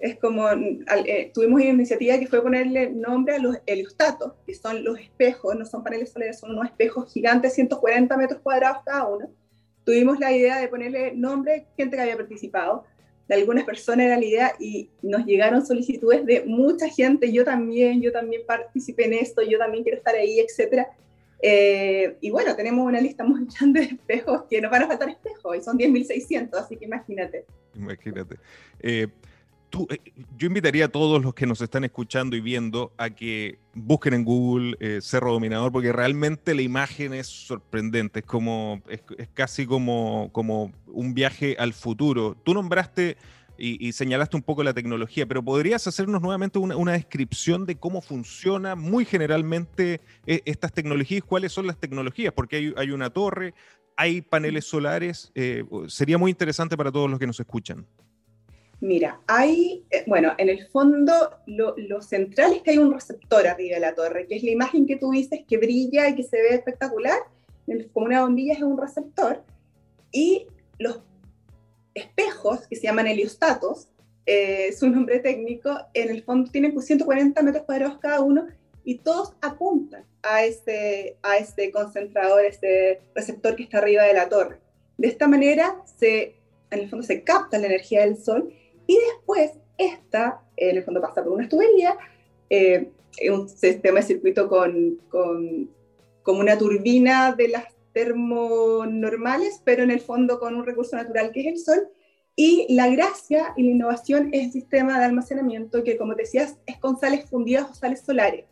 es 0.00 0.18
como, 0.18 0.48
eh, 0.48 1.30
tuvimos 1.34 1.60
una 1.60 1.70
iniciativa 1.70 2.18
que 2.18 2.26
fue 2.26 2.42
ponerle 2.42 2.90
nombre 2.90 3.34
a 3.34 3.38
los 3.38 3.58
heliostatos, 3.66 4.32
que 4.46 4.54
son 4.54 4.82
los 4.82 4.98
espejos, 4.98 5.54
no 5.56 5.64
son 5.66 5.84
paneles 5.84 6.10
solares, 6.10 6.40
son 6.40 6.52
unos 6.52 6.66
espejos 6.66 7.12
gigantes, 7.12 7.54
140 7.54 8.16
metros 8.16 8.40
cuadrados 8.40 8.78
cada 8.84 9.06
uno. 9.06 9.30
Tuvimos 9.84 10.18
la 10.18 10.32
idea 10.32 10.58
de 10.58 10.68
ponerle 10.68 11.12
nombre, 11.12 11.66
gente 11.76 11.96
que 11.96 12.02
había 12.02 12.16
participado, 12.16 12.84
de 13.28 13.34
algunas 13.36 13.64
personas 13.64 14.06
era 14.06 14.18
la 14.18 14.24
idea 14.24 14.52
y 14.58 14.90
nos 15.02 15.24
llegaron 15.24 15.64
solicitudes 15.64 16.26
de 16.26 16.44
mucha 16.46 16.88
gente, 16.88 17.30
yo 17.30 17.44
también, 17.44 18.00
yo 18.00 18.10
también 18.10 18.42
participé 18.46 19.04
en 19.04 19.14
esto, 19.14 19.42
yo 19.42 19.56
también 19.58 19.84
quiero 19.84 19.98
estar 19.98 20.14
ahí, 20.16 20.40
etc. 20.40 20.86
Eh, 21.42 22.16
y 22.20 22.30
bueno, 22.30 22.56
tenemos 22.56 22.86
una 22.86 23.00
lista 23.00 23.22
muy 23.22 23.46
grande 23.58 23.80
de 23.80 23.86
espejos 23.86 24.44
que 24.50 24.60
nos 24.60 24.70
van 24.70 24.82
a 24.82 24.88
faltar 24.88 25.10
espejos 25.10 25.56
y 25.56 25.60
son 25.60 25.78
10.600, 25.78 26.54
así 26.54 26.76
que 26.76 26.86
imagínate. 26.86 27.44
Imagínate. 27.76 28.36
Eh, 28.80 29.06
eh, 29.90 30.12
yo 30.36 30.46
invitaría 30.46 30.86
a 30.86 30.88
todos 30.88 31.22
los 31.22 31.34
que 31.34 31.46
nos 31.46 31.60
están 31.60 31.84
escuchando 31.84 32.36
y 32.36 32.40
viendo 32.40 32.92
a 32.96 33.10
que 33.10 33.58
busquen 33.74 34.14
en 34.14 34.24
Google 34.24 34.76
eh, 34.80 35.00
Cerro 35.00 35.32
Dominador, 35.32 35.70
porque 35.72 35.92
realmente 35.92 36.54
la 36.54 36.62
imagen 36.62 37.14
es 37.14 37.26
sorprendente, 37.26 38.20
es 38.20 38.26
como, 38.26 38.82
es, 38.88 39.02
casi 39.34 39.66
como, 39.66 40.30
como 40.32 40.72
un 40.86 41.14
viaje 41.14 41.56
al 41.58 41.72
futuro. 41.72 42.36
Tú 42.42 42.54
nombraste 42.54 43.16
y, 43.62 43.92
señalaste 43.92 44.38
un 44.38 44.42
poco 44.42 44.62
la 44.62 44.72
tecnología, 44.72 45.26
pero 45.26 45.42
¿podrías 45.42 45.86
hacernos 45.86 46.22
nuevamente 46.22 46.58
una, 46.58 46.92
descripción 46.92 47.66
de 47.66 47.76
cómo 47.76 48.00
funciona 48.00 48.74
muy 48.74 49.04
generalmente 49.04 50.00
eh, 50.26 50.40
estas 50.46 50.72
tecnologías? 50.72 51.22
¿Cuáles 51.24 51.52
son 51.52 51.66
las 51.66 51.76
tecnologías? 51.78 52.32
Porque 52.32 52.72
hay, 52.74 52.90
una 52.90 53.10
torre, 53.10 53.52
hay 53.98 54.22
paneles 54.22 54.64
solares. 54.64 55.30
sería 55.88 56.16
muy 56.16 56.30
interesante 56.30 56.74
para 56.74 56.90
todos 56.90 57.10
los 57.10 57.18
que 57.18 57.26
nos 57.26 57.38
escuchan. 57.38 57.86
Mira, 58.80 59.20
hay, 59.26 59.84
eh, 59.90 60.04
bueno, 60.06 60.32
en 60.38 60.48
el 60.48 60.66
fondo 60.68 61.12
lo, 61.46 62.00
central 62.00 62.54
es 62.54 62.62
que 62.62 62.70
hay 62.70 62.78
un 62.78 62.92
receptor 62.92 63.46
arriba 63.46 63.74
de 63.74 63.80
la 63.80 63.94
torre, 63.94 64.26
que 64.26 64.36
es 64.36 64.42
la 64.42 64.50
imagen 64.50 64.86
que 64.86 64.96
tú 64.96 65.10
dices 65.10 65.40
que 65.46 65.58
brilla 65.58 66.08
y 66.08 66.14
que 66.14 66.22
se 66.22 66.40
ve 66.40 66.54
espectacular, 66.54 67.18
como 67.92 68.06
una 68.06 68.22
bombilla 68.22 68.54
es 68.54 68.62
un 68.62 68.78
receptor, 68.78 69.44
y 70.10 70.46
los 70.78 71.00
espejos, 71.92 72.66
que 72.68 72.76
se 72.76 72.84
llaman 72.84 73.06
heliostatos, 73.06 73.88
eh, 74.24 74.72
su 74.72 74.88
nombre 74.88 75.18
técnico, 75.18 75.76
en 75.92 76.08
el 76.08 76.22
fondo 76.22 76.50
tienen 76.50 76.80
140 76.80 77.34
pues, 77.34 77.44
metros 77.44 77.64
cuadrados 77.64 77.98
cada 77.98 78.20
uno 78.22 78.46
y 78.84 78.98
todos 78.98 79.34
apuntan 79.42 80.04
a 80.22 80.44
este, 80.44 81.18
a 81.22 81.36
este 81.36 81.70
concentrador, 81.70 82.44
este 82.44 83.02
receptor 83.14 83.56
que 83.56 83.64
está 83.64 83.78
arriba 83.78 84.04
de 84.04 84.14
la 84.14 84.28
torre. 84.28 84.58
De 84.96 85.08
esta 85.08 85.28
manera, 85.28 85.82
se, 85.98 86.36
en 86.70 86.78
el 86.80 86.88
fondo 86.88 87.04
se 87.04 87.22
capta 87.22 87.58
la 87.58 87.66
energía 87.66 88.00
del 88.00 88.16
sol 88.16 88.54
y 88.90 88.98
después, 88.98 89.52
esta, 89.78 90.42
en 90.56 90.76
el 90.76 90.82
fondo, 90.82 91.00
pasa 91.00 91.22
por 91.22 91.34
una 91.34 91.48
tubería, 91.48 91.96
eh, 92.50 92.90
un 93.30 93.48
sistema 93.48 94.00
de 94.00 94.06
circuito 94.06 94.48
con, 94.48 94.98
con, 95.08 95.70
como 96.24 96.40
una 96.40 96.58
turbina 96.58 97.32
de 97.32 97.46
las 97.46 97.66
termonormales, 97.92 99.62
pero 99.62 99.84
en 99.84 99.92
el 99.92 100.00
fondo 100.00 100.40
con 100.40 100.56
un 100.56 100.66
recurso 100.66 100.96
natural 100.96 101.30
que 101.30 101.42
es 101.42 101.46
el 101.46 101.58
sol. 101.58 101.88
Y 102.34 102.66
la 102.74 102.88
gracia 102.88 103.54
y 103.56 103.62
la 103.62 103.70
innovación 103.70 104.30
es 104.32 104.46
el 104.46 104.50
sistema 104.50 104.98
de 104.98 105.04
almacenamiento 105.04 105.84
que, 105.84 105.96
como 105.96 106.16
decías, 106.16 106.56
es 106.66 106.76
con 106.78 106.98
sales 106.98 107.30
fundidas 107.30 107.70
o 107.70 107.74
sales 107.74 108.00
solares. 108.00 108.46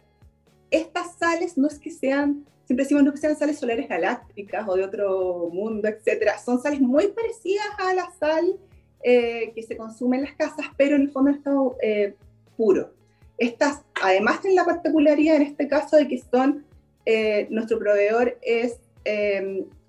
Estas 0.70 1.16
sales 1.16 1.58
no 1.58 1.66
es 1.66 1.80
que 1.80 1.90
sean, 1.90 2.46
siempre 2.64 2.84
decimos 2.84 3.02
no 3.02 3.10
que 3.10 3.18
sean 3.18 3.36
sales 3.36 3.58
solares 3.58 3.88
galácticas 3.88 4.68
o 4.68 4.76
de 4.76 4.84
otro 4.84 5.48
mundo, 5.52 5.88
etcétera. 5.88 6.38
Son 6.38 6.62
sales 6.62 6.80
muy 6.80 7.08
parecidas 7.08 7.66
a 7.78 7.92
la 7.92 8.08
sal 8.20 8.56
eh, 9.02 9.52
que 9.54 9.62
se 9.62 9.76
consume 9.76 10.16
en 10.16 10.24
las 10.24 10.32
casas, 10.32 10.66
pero 10.76 10.96
en 10.96 11.02
el 11.02 11.10
fondo 11.10 11.30
está 11.30 11.52
eh, 11.82 12.14
puro. 12.56 12.92
Estas, 13.36 13.82
además, 14.02 14.40
tienen 14.40 14.56
la 14.56 14.64
particularidad 14.64 15.36
en 15.36 15.42
este 15.42 15.68
caso 15.68 15.96
de 15.96 16.08
que 16.08 16.18
son, 16.18 16.64
eh, 17.06 17.46
nuestro 17.50 17.78
proveedor 17.78 18.36
es 18.42 18.80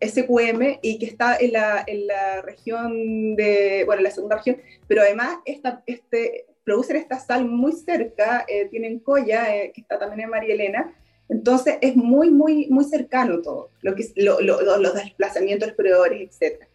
SQM 0.01 0.79
y 0.81 0.97
que 0.97 1.05
está 1.07 1.35
en 1.35 1.51
la, 1.53 1.83
en 1.85 2.07
la, 2.07 2.41
región 2.41 3.35
de, 3.35 3.83
bueno, 3.85 3.99
en 3.99 4.03
la 4.05 4.11
segunda 4.11 4.37
región, 4.37 4.57
pero 4.87 5.01
además 5.01 5.39
esta, 5.43 5.83
este, 5.87 6.45
producen 6.63 6.95
esta 6.95 7.19
sal 7.19 7.43
muy 7.43 7.73
cerca, 7.73 8.45
tienen 8.71 8.99
Coya, 8.99 9.45
que 9.73 9.81
está 9.81 9.99
también 9.99 10.21
en 10.21 10.29
María 10.29 10.53
Elena, 10.53 10.93
entonces 11.27 11.77
es 11.81 11.97
muy, 11.97 12.31
muy, 12.31 12.67
muy 12.69 12.85
cercano 12.85 13.41
todo, 13.41 13.71
lo 13.81 13.93
que, 13.93 14.05
los 14.15 14.93
desplazamientos 14.93 15.67
de 15.67 15.71
los 15.71 15.75
proveedores, 15.75 16.41
etc. 16.41 16.68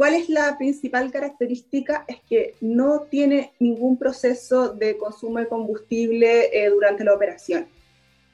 ¿Cuál 0.00 0.14
es 0.14 0.30
la 0.30 0.56
principal 0.56 1.12
característica? 1.12 2.06
Es 2.08 2.20
que 2.26 2.54
no 2.62 3.00
tiene 3.10 3.52
ningún 3.58 3.98
proceso 3.98 4.70
de 4.70 4.96
consumo 4.96 5.40
de 5.40 5.46
combustible 5.46 6.48
eh, 6.54 6.70
durante 6.70 7.04
la 7.04 7.12
operación. 7.12 7.66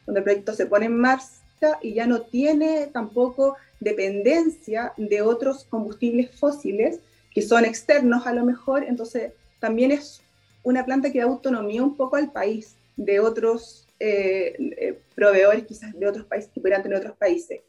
Cuando 0.04 0.20
el 0.20 0.23
proyecto 0.23 0.54
se 0.54 0.66
pone 0.66 0.87
en 0.87 0.96
marcha 0.96 1.76
y 1.82 1.94
ya 1.94 2.06
no 2.06 2.20
tiene 2.20 2.87
tampoco 2.92 3.56
dependencia 3.80 4.92
de 4.96 5.23
otros 5.23 5.64
combustibles 5.64 6.30
fósiles 6.38 7.00
que 7.35 7.42
son 7.42 7.64
externos 7.64 8.28
a 8.28 8.32
lo 8.32 8.44
mejor, 8.44 8.85
entonces 8.85 9.32
también 9.58 9.90
es 9.90 10.23
una 10.62 10.85
planta 10.85 11.11
que 11.11 11.18
da 11.18 11.25
autonomía 11.25 11.82
un 11.82 11.96
poco 11.96 12.14
al 12.14 12.30
país 12.30 12.76
de 12.96 13.18
otros 13.18 13.88
eh, 13.99 14.54
eh, 14.78 15.00
proveedores 15.16 15.66
quizás 15.66 15.99
de 15.99 16.06
otros 16.06 16.26
países 16.26 16.49
que 16.54 16.61
pudieran 16.61 16.85
tener 16.85 16.99
otros 16.99 17.16
países. 17.16 17.62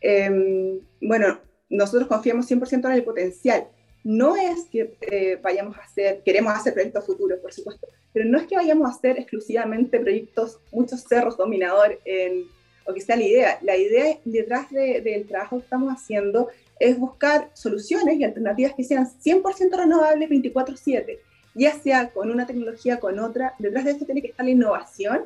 Em, 0.00 0.80
bueno, 1.02 1.38
nosotros 1.68 2.08
confiamos 2.08 2.50
100% 2.50 2.86
en 2.86 2.92
el 2.92 3.04
potencial. 3.04 3.66
No 4.04 4.36
es 4.36 4.66
que 4.70 4.94
eh, 5.00 5.38
vayamos 5.42 5.76
a 5.76 5.80
hacer, 5.80 6.22
queremos 6.24 6.54
hacer 6.54 6.74
proyectos 6.74 7.04
futuros, 7.04 7.40
por 7.40 7.52
supuesto, 7.52 7.88
pero 8.12 8.24
no 8.24 8.38
es 8.38 8.46
que 8.46 8.54
vayamos 8.54 8.88
a 8.88 8.94
hacer 8.94 9.18
exclusivamente 9.18 9.98
proyectos, 9.98 10.60
muchos 10.70 11.02
cerros 11.02 11.36
dominador, 11.36 11.98
en, 12.04 12.44
o 12.86 12.94
que 12.94 13.00
sea 13.00 13.16
la 13.16 13.24
idea. 13.24 13.58
La 13.62 13.76
idea 13.76 14.16
detrás 14.24 14.70
del 14.70 15.26
trabajo 15.26 15.58
que 15.58 15.64
estamos 15.64 15.92
haciendo 15.92 16.48
es 16.78 16.98
buscar 16.98 17.50
soluciones 17.54 18.16
y 18.18 18.24
alternativas 18.24 18.74
que 18.74 18.84
sean 18.84 19.06
100% 19.06 19.76
renovables 19.76 20.28
24/7, 20.28 21.18
ya 21.54 21.72
sea 21.72 22.10
con 22.10 22.30
una 22.30 22.46
tecnología, 22.46 23.00
con 23.00 23.18
otra. 23.18 23.54
Detrás 23.58 23.84
de 23.84 23.90
esto 23.92 24.04
tiene 24.04 24.22
que 24.22 24.28
estar 24.28 24.44
la 24.44 24.52
innovación 24.52 25.24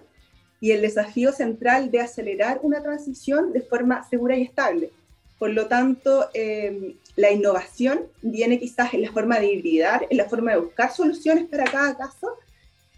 y 0.61 0.73
el 0.73 0.82
desafío 0.82 1.32
central 1.32 1.90
de 1.90 2.00
acelerar 2.00 2.61
una 2.62 2.82
transición 2.82 3.52
de 3.52 3.62
forma 3.62 4.09
segura 4.09 4.37
y 4.37 4.42
estable. 4.42 4.90
Por 5.40 5.52
lo 5.52 5.68
tanto, 5.68 6.28
em, 6.35 6.97
la 7.16 7.30
innovación 7.30 8.02
viene 8.20 8.59
quizás 8.59 8.92
en 8.92 9.00
la 9.00 9.11
forma 9.11 9.40
de 9.40 9.47
hibridar, 9.47 10.06
en 10.11 10.18
la 10.18 10.28
forma 10.28 10.52
de 10.52 10.59
buscar 10.59 10.92
soluciones 10.92 11.49
para 11.49 11.64
cada 11.64 11.97
caso 11.97 12.37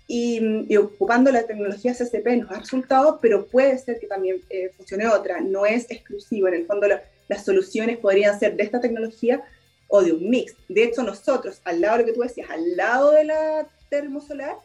y, 0.08 0.76
ocupando 0.76 1.30
la 1.30 1.46
tecnología 1.46 1.94
CCP 1.94 2.38
nos 2.38 2.50
ha 2.50 2.58
resultado, 2.58 3.20
pero 3.22 3.46
puede 3.46 3.78
ser 3.78 4.00
que 4.00 4.08
también 4.08 4.42
eh, 4.50 4.72
funcione 4.76 5.06
otra, 5.06 5.40
no 5.40 5.66
es 5.66 5.88
exclusivo. 5.88 6.48
En 6.48 6.54
el 6.54 6.66
fondo, 6.66 6.88
las 7.28 7.44
soluciones 7.44 7.98
podrían 7.98 8.36
ser 8.36 8.56
de 8.56 8.64
esta 8.64 8.80
tecnología 8.80 9.40
o 9.86 10.02
de 10.02 10.12
un 10.12 10.28
mix. 10.28 10.56
De 10.68 10.82
hecho, 10.82 11.04
nosotros, 11.04 11.60
al 11.64 11.80
lado 11.80 11.98
de 11.98 12.02
lo 12.02 12.06
que 12.06 12.12
tú 12.12 12.22
decías, 12.22 12.50
al 12.50 12.76
lado 12.76 13.12
de 13.12 13.22
la 13.22 13.68
termosolar, 13.88 14.56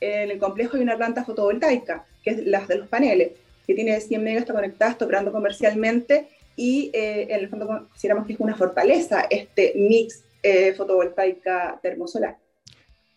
en 0.00 0.30
el 0.30 0.38
complejo 0.38 0.76
hay 0.76 0.84
una 0.84 0.96
planta 0.96 1.24
fotovoltaica, 1.24 2.06
que 2.22 2.30
es 2.30 2.46
la 2.46 2.64
de 2.64 2.76
los 2.76 2.86
paneles, 2.86 3.32
que 3.66 3.74
tiene 3.74 4.00
100 4.00 4.22
megas, 4.22 4.42
está 4.42 4.54
conectada, 4.54 4.92
está 4.92 5.04
operando 5.04 5.32
comercialmente 5.32 6.28
y 6.58 6.90
eh, 6.92 7.28
en 7.30 7.38
el 7.38 7.48
fondo 7.48 7.68
consideramos 7.68 8.26
que 8.26 8.32
es 8.32 8.40
una 8.40 8.56
fortaleza 8.56 9.20
este 9.30 9.74
mix 9.76 10.24
eh, 10.42 10.74
fotovoltaica 10.74 11.78
termosolar. 11.80 12.36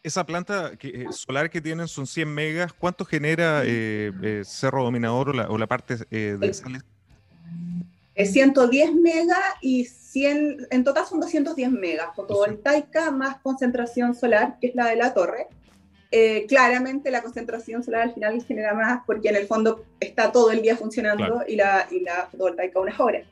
Esa 0.04 0.24
planta 0.24 0.72
eh, 0.80 1.08
solar 1.10 1.50
que 1.50 1.60
tienen 1.60 1.88
son 1.88 2.06
100 2.06 2.32
megas, 2.32 2.74
¿cuánto 2.74 3.04
genera 3.04 3.64
Cerro 4.44 4.84
Dominador 4.84 5.30
o 5.30 5.58
la, 5.58 5.68
parte 5.68 5.98
de 6.10 6.54
sales? 6.54 6.84
110 8.16 8.94
megas 8.96 9.40
y 9.62 9.86
100, 9.86 10.68
en 10.70 10.84
total 10.84 11.06
son 11.08 11.20
210 11.20 11.72
megas, 11.72 12.16
fotovoltaica 12.16 13.10
más 13.10 13.38
concentración 13.42 14.14
solar, 14.14 14.58
que 14.60 14.68
es 14.68 14.76
la 14.76 14.88
de 14.88 14.98
la 14.98 15.14
torre. 15.16 15.48
Claramente 16.48 17.10
la 17.10 17.22
concentración 17.22 17.84
solar 17.84 18.02
al 18.02 18.14
final 18.14 18.44
genera 18.44 18.74
más 18.74 19.02
porque 19.06 19.30
en 19.30 19.38
el 19.38 19.48
fondo 19.48 19.86
está 20.00 20.32
todo 20.32 20.52
el 20.52 20.62
día 20.62 20.76
funcionando 20.76 21.44
y, 21.48 21.56
la, 21.56 21.88
y 21.90 22.02
la 22.02 22.28
fotovoltaica 22.30 22.80
unas 22.80 23.00
horas. 23.00 23.26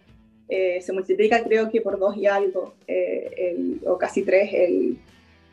Eh, 0.52 0.82
se 0.82 0.92
multiplica 0.94 1.44
creo 1.44 1.70
que 1.70 1.80
por 1.80 2.00
dos 2.00 2.18
y 2.18 2.26
algo, 2.26 2.74
eh, 2.88 3.78
o 3.86 4.00
casi 4.00 4.24
tres, 4.24 4.50
el, 4.52 4.98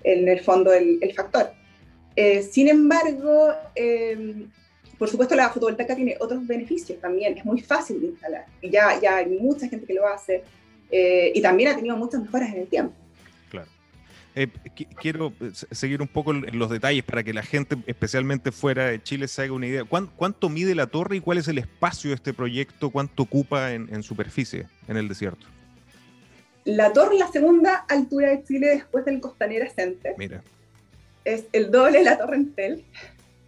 en 0.02 0.26
el 0.26 0.40
fondo 0.40 0.73
el, 0.73 0.99
el 1.02 1.12
factor. 1.12 1.50
Eh, 2.16 2.42
sin 2.42 2.66
embargo, 2.68 3.52
em, 3.75 4.50
por 4.99 5.11
supuesto 5.11 5.35
la 5.35 5.50
fotovoltaica 5.50 5.95
tiene 5.95 6.16
otros 6.18 6.47
beneficios 6.47 6.99
también, 6.99 7.37
es 7.37 7.45
muy 7.45 7.61
fácil 7.61 8.00
de 8.00 8.06
instalar, 8.06 8.47
y 8.62 8.71
ya, 8.71 8.99
ya 8.99 9.16
hay 9.16 9.26
mucha 9.26 9.68
gente 9.68 9.85
que 9.85 9.92
lo 9.92 10.06
hace, 10.06 10.42
y 10.90 11.42
también 11.42 11.68
ha 11.71 11.76
tenido 11.76 11.97
muchas 11.99 12.23
mejoras 12.23 12.49
en 12.54 12.61
el 12.61 12.68
tiempo. 12.68 12.95
Eh, 14.38 14.49
quiero 15.00 15.33
eh, 15.40 15.50
seguir 15.71 16.02
un 16.02 16.09
poco 16.09 16.33
en 16.33 16.59
los 16.59 16.69
detalles 16.69 17.02
para 17.02 17.25
que 17.25 17.33
la 17.33 17.43
gente, 17.43 17.78
especialmente 17.87 18.52
fuera 18.52 18.85
de 18.85 19.02
Chile, 19.02 19.28
se 19.28 19.40
haga 19.40 19.55
una 19.55 19.66
idea. 19.66 19.85
¿Cuánto, 19.85 20.50
mide 20.50 20.75
la 20.75 20.88
torre 20.88 21.16
y 21.16 21.21
cuál 21.21 21.38
es 21.38 21.49
el 21.49 21.57
espacio 21.57 22.11
de 22.11 22.16
este 22.16 22.35
proyecto? 22.35 22.90
¿Cuánto 22.90 23.23
ocupa 23.23 23.73
en, 23.73 24.02
superficie 24.02 24.66
en 24.88 24.99
el 24.99 25.09
desierto? 25.09 25.47
La 26.66 26.93
torre 26.93 27.14
es 27.14 27.21
la 27.21 27.33
segunda 27.33 27.87
altura 27.88 28.28
de 28.28 28.45
Chile 28.45 28.66
después 28.66 29.07
del 29.07 29.21
Costanera 29.21 29.71
Center. 29.71 30.14
Mira. 30.19 30.43
Es 31.25 31.47
el 31.52 31.71
doble 31.71 31.99
de 31.99 32.05
la 32.05 32.19
torre 32.19 32.37
Entel, 32.37 32.85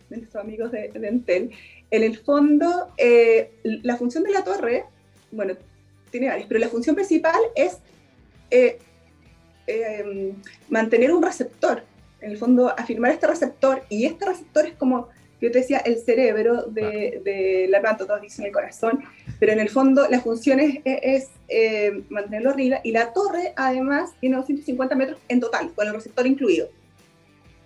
de 0.08 0.16
nuestros 0.16 0.42
amigos 0.42 0.72
de, 0.72 0.90
Entel. 0.94 1.50
En 1.90 2.02
el 2.02 2.16
fondo, 2.16 2.94
eh, 2.96 3.52
la 3.62 3.98
función 3.98 4.24
de 4.24 4.30
la 4.30 4.42
torre, 4.42 4.86
bueno, 5.32 5.52
tiene 6.10 6.28
varias, 6.28 6.48
pero 6.48 6.60
la 6.60 6.68
función 6.68 6.94
principal 6.94 7.38
es 7.54 7.76
Em, 9.68 10.32
mantener 10.70 11.12
un 11.12 11.22
receptor, 11.22 11.82
en 12.22 12.30
el 12.30 12.38
fondo 12.38 12.70
afirmar 12.70 13.12
este 13.12 13.26
receptor, 13.26 13.82
y 13.90 14.06
este 14.06 14.24
receptor 14.24 14.64
es 14.64 14.72
como, 14.72 15.08
yo 15.42 15.52
te 15.52 15.58
decía, 15.58 15.76
el 15.80 15.98
cerebro 15.98 16.62
de, 16.62 17.66
la 17.68 17.82
planta, 17.82 18.06
todos 18.06 18.22
dicen 18.22 18.46
el 18.46 18.52
corazón, 18.52 19.04
pero 19.38 19.52
en 19.52 19.60
el 19.60 19.68
fondo 19.68 20.08
la 20.08 20.20
función 20.20 20.58
es, 20.58 20.80
es 20.86 21.28
em, 21.48 22.02
mantenerlo 22.08 22.48
arriba, 22.48 22.80
y 22.82 22.92
la 22.92 23.12
torre 23.12 23.52
además 23.56 24.14
tiene 24.20 24.36
250 24.36 24.94
metros 24.94 25.20
en 25.28 25.38
total, 25.38 25.70
con 25.74 25.86
el 25.86 25.92
receptor 25.92 26.26
incluido. 26.26 26.70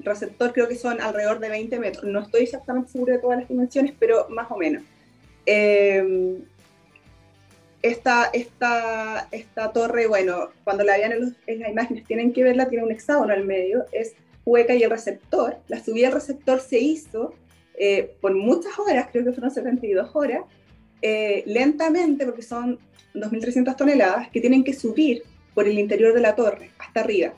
El 0.00 0.06
receptor 0.06 0.52
creo 0.52 0.66
que 0.66 0.74
son 0.74 1.00
alrededor 1.00 1.38
de 1.38 1.50
20 1.50 1.78
metros, 1.78 2.04
no 2.04 2.18
estoy 2.18 2.42
exactamente 2.42 2.90
seguro 2.90 3.12
de 3.12 3.20
todas 3.20 3.38
las 3.38 3.48
dimensiones, 3.48 3.94
pero 3.96 4.28
más 4.28 4.50
o 4.50 4.56
menos. 4.56 4.82
Eh, 5.46 6.42
esta, 7.82 8.30
esta, 8.32 9.28
esta 9.32 9.72
torre, 9.72 10.06
bueno, 10.06 10.50
cuando 10.64 10.84
la 10.84 10.96
vean 10.96 11.12
en, 11.12 11.36
en, 11.46 11.60
las 11.60 11.70
imágenes, 11.70 12.04
tienen 12.04 12.32
que 12.32 12.44
verla, 12.44 12.68
tiene 12.68 12.84
un 12.84 12.92
hexágono 12.92 13.32
al 13.32 13.44
medio, 13.44 13.84
es 13.92 14.14
hueca 14.44 14.74
y 14.74 14.82
el 14.82 14.90
receptor. 14.90 15.58
La 15.68 15.82
subida 15.82 16.06
del 16.06 16.14
receptor 16.14 16.60
se 16.60 16.78
hizo 16.78 17.34
eh, 17.74 18.14
por 18.20 18.34
muchas 18.34 18.78
horas, 18.78 19.08
creo 19.10 19.24
que 19.24 19.32
fueron 19.32 19.50
72 19.50 20.10
horas, 20.14 20.42
eh, 21.00 21.42
lentamente, 21.46 22.24
porque 22.24 22.42
son 22.42 22.78
2.300 23.14 23.76
toneladas, 23.76 24.28
que 24.30 24.40
tienen 24.40 24.62
que 24.62 24.72
subir 24.72 25.22
por 25.54 25.66
el 25.66 25.78
interior 25.78 26.14
de 26.14 26.20
la 26.20 26.34
torre, 26.34 26.70
hasta 26.78 27.00
arriba. 27.00 27.34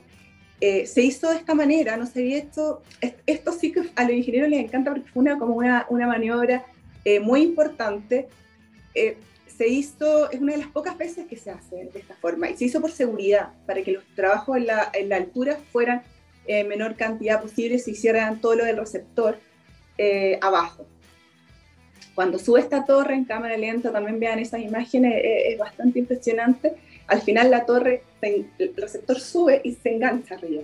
Eh, 0.61 0.85
se 0.85 1.01
hizo 1.01 1.29
de 1.29 1.37
esta 1.37 1.53
manera, 1.53 1.97
no 1.97 2.05
se 2.05 2.19
había 2.19 2.37
hecho, 2.37 2.81
esto 3.25 3.51
sí 3.51 3.71
que 3.71 3.81
a 3.95 4.03
los 4.03 4.13
ingenieros 4.13 4.49
les 4.49 4.63
encanta 4.63 4.91
porque 4.91 5.09
fue 5.09 5.21
una, 5.21 5.37
como 5.37 5.55
una, 5.55 5.85
una 5.89 6.07
maniobra 6.07 6.65
muy 7.21 7.43
importante 7.43 8.27
se 9.57 9.67
hizo, 9.67 10.29
es 10.31 10.41
una 10.41 10.53
de 10.53 10.59
las 10.59 10.67
pocas 10.67 10.97
veces 10.97 11.27
que 11.27 11.37
se 11.37 11.51
hace 11.51 11.89
de 11.91 11.99
esta 11.99 12.15
forma, 12.15 12.49
y 12.49 12.57
se 12.57 12.65
hizo 12.65 12.81
por 12.81 12.91
seguridad, 12.91 13.49
para 13.65 13.81
que 13.83 13.91
los 13.91 14.03
trabajos 14.15 14.57
en 14.57 14.67
la, 14.67 14.89
en 14.93 15.09
la 15.09 15.17
altura 15.17 15.57
fueran 15.71 16.03
en 16.47 16.67
menor 16.67 16.95
cantidad 16.95 17.41
posible, 17.41 17.79
se 17.79 17.91
hicieran 17.91 18.39
todo 18.39 18.55
lo 18.55 18.65
del 18.65 18.77
receptor 18.77 19.37
eh, 19.97 20.37
abajo. 20.41 20.85
Cuando 22.13 22.39
sube 22.39 22.59
esta 22.59 22.85
torre 22.85 23.15
en 23.15 23.25
cámara 23.25 23.57
lenta, 23.57 23.91
también 23.91 24.19
vean 24.19 24.39
esas 24.39 24.61
imágenes, 24.61 25.13
eh, 25.15 25.53
es 25.53 25.57
bastante 25.57 25.99
impresionante. 25.99 26.73
Al 27.07 27.21
final 27.21 27.51
la 27.51 27.65
torre, 27.65 28.03
el 28.21 28.47
receptor 28.75 29.19
sube 29.19 29.61
y 29.63 29.73
se 29.73 29.93
engancha 29.93 30.35
arriba. 30.35 30.63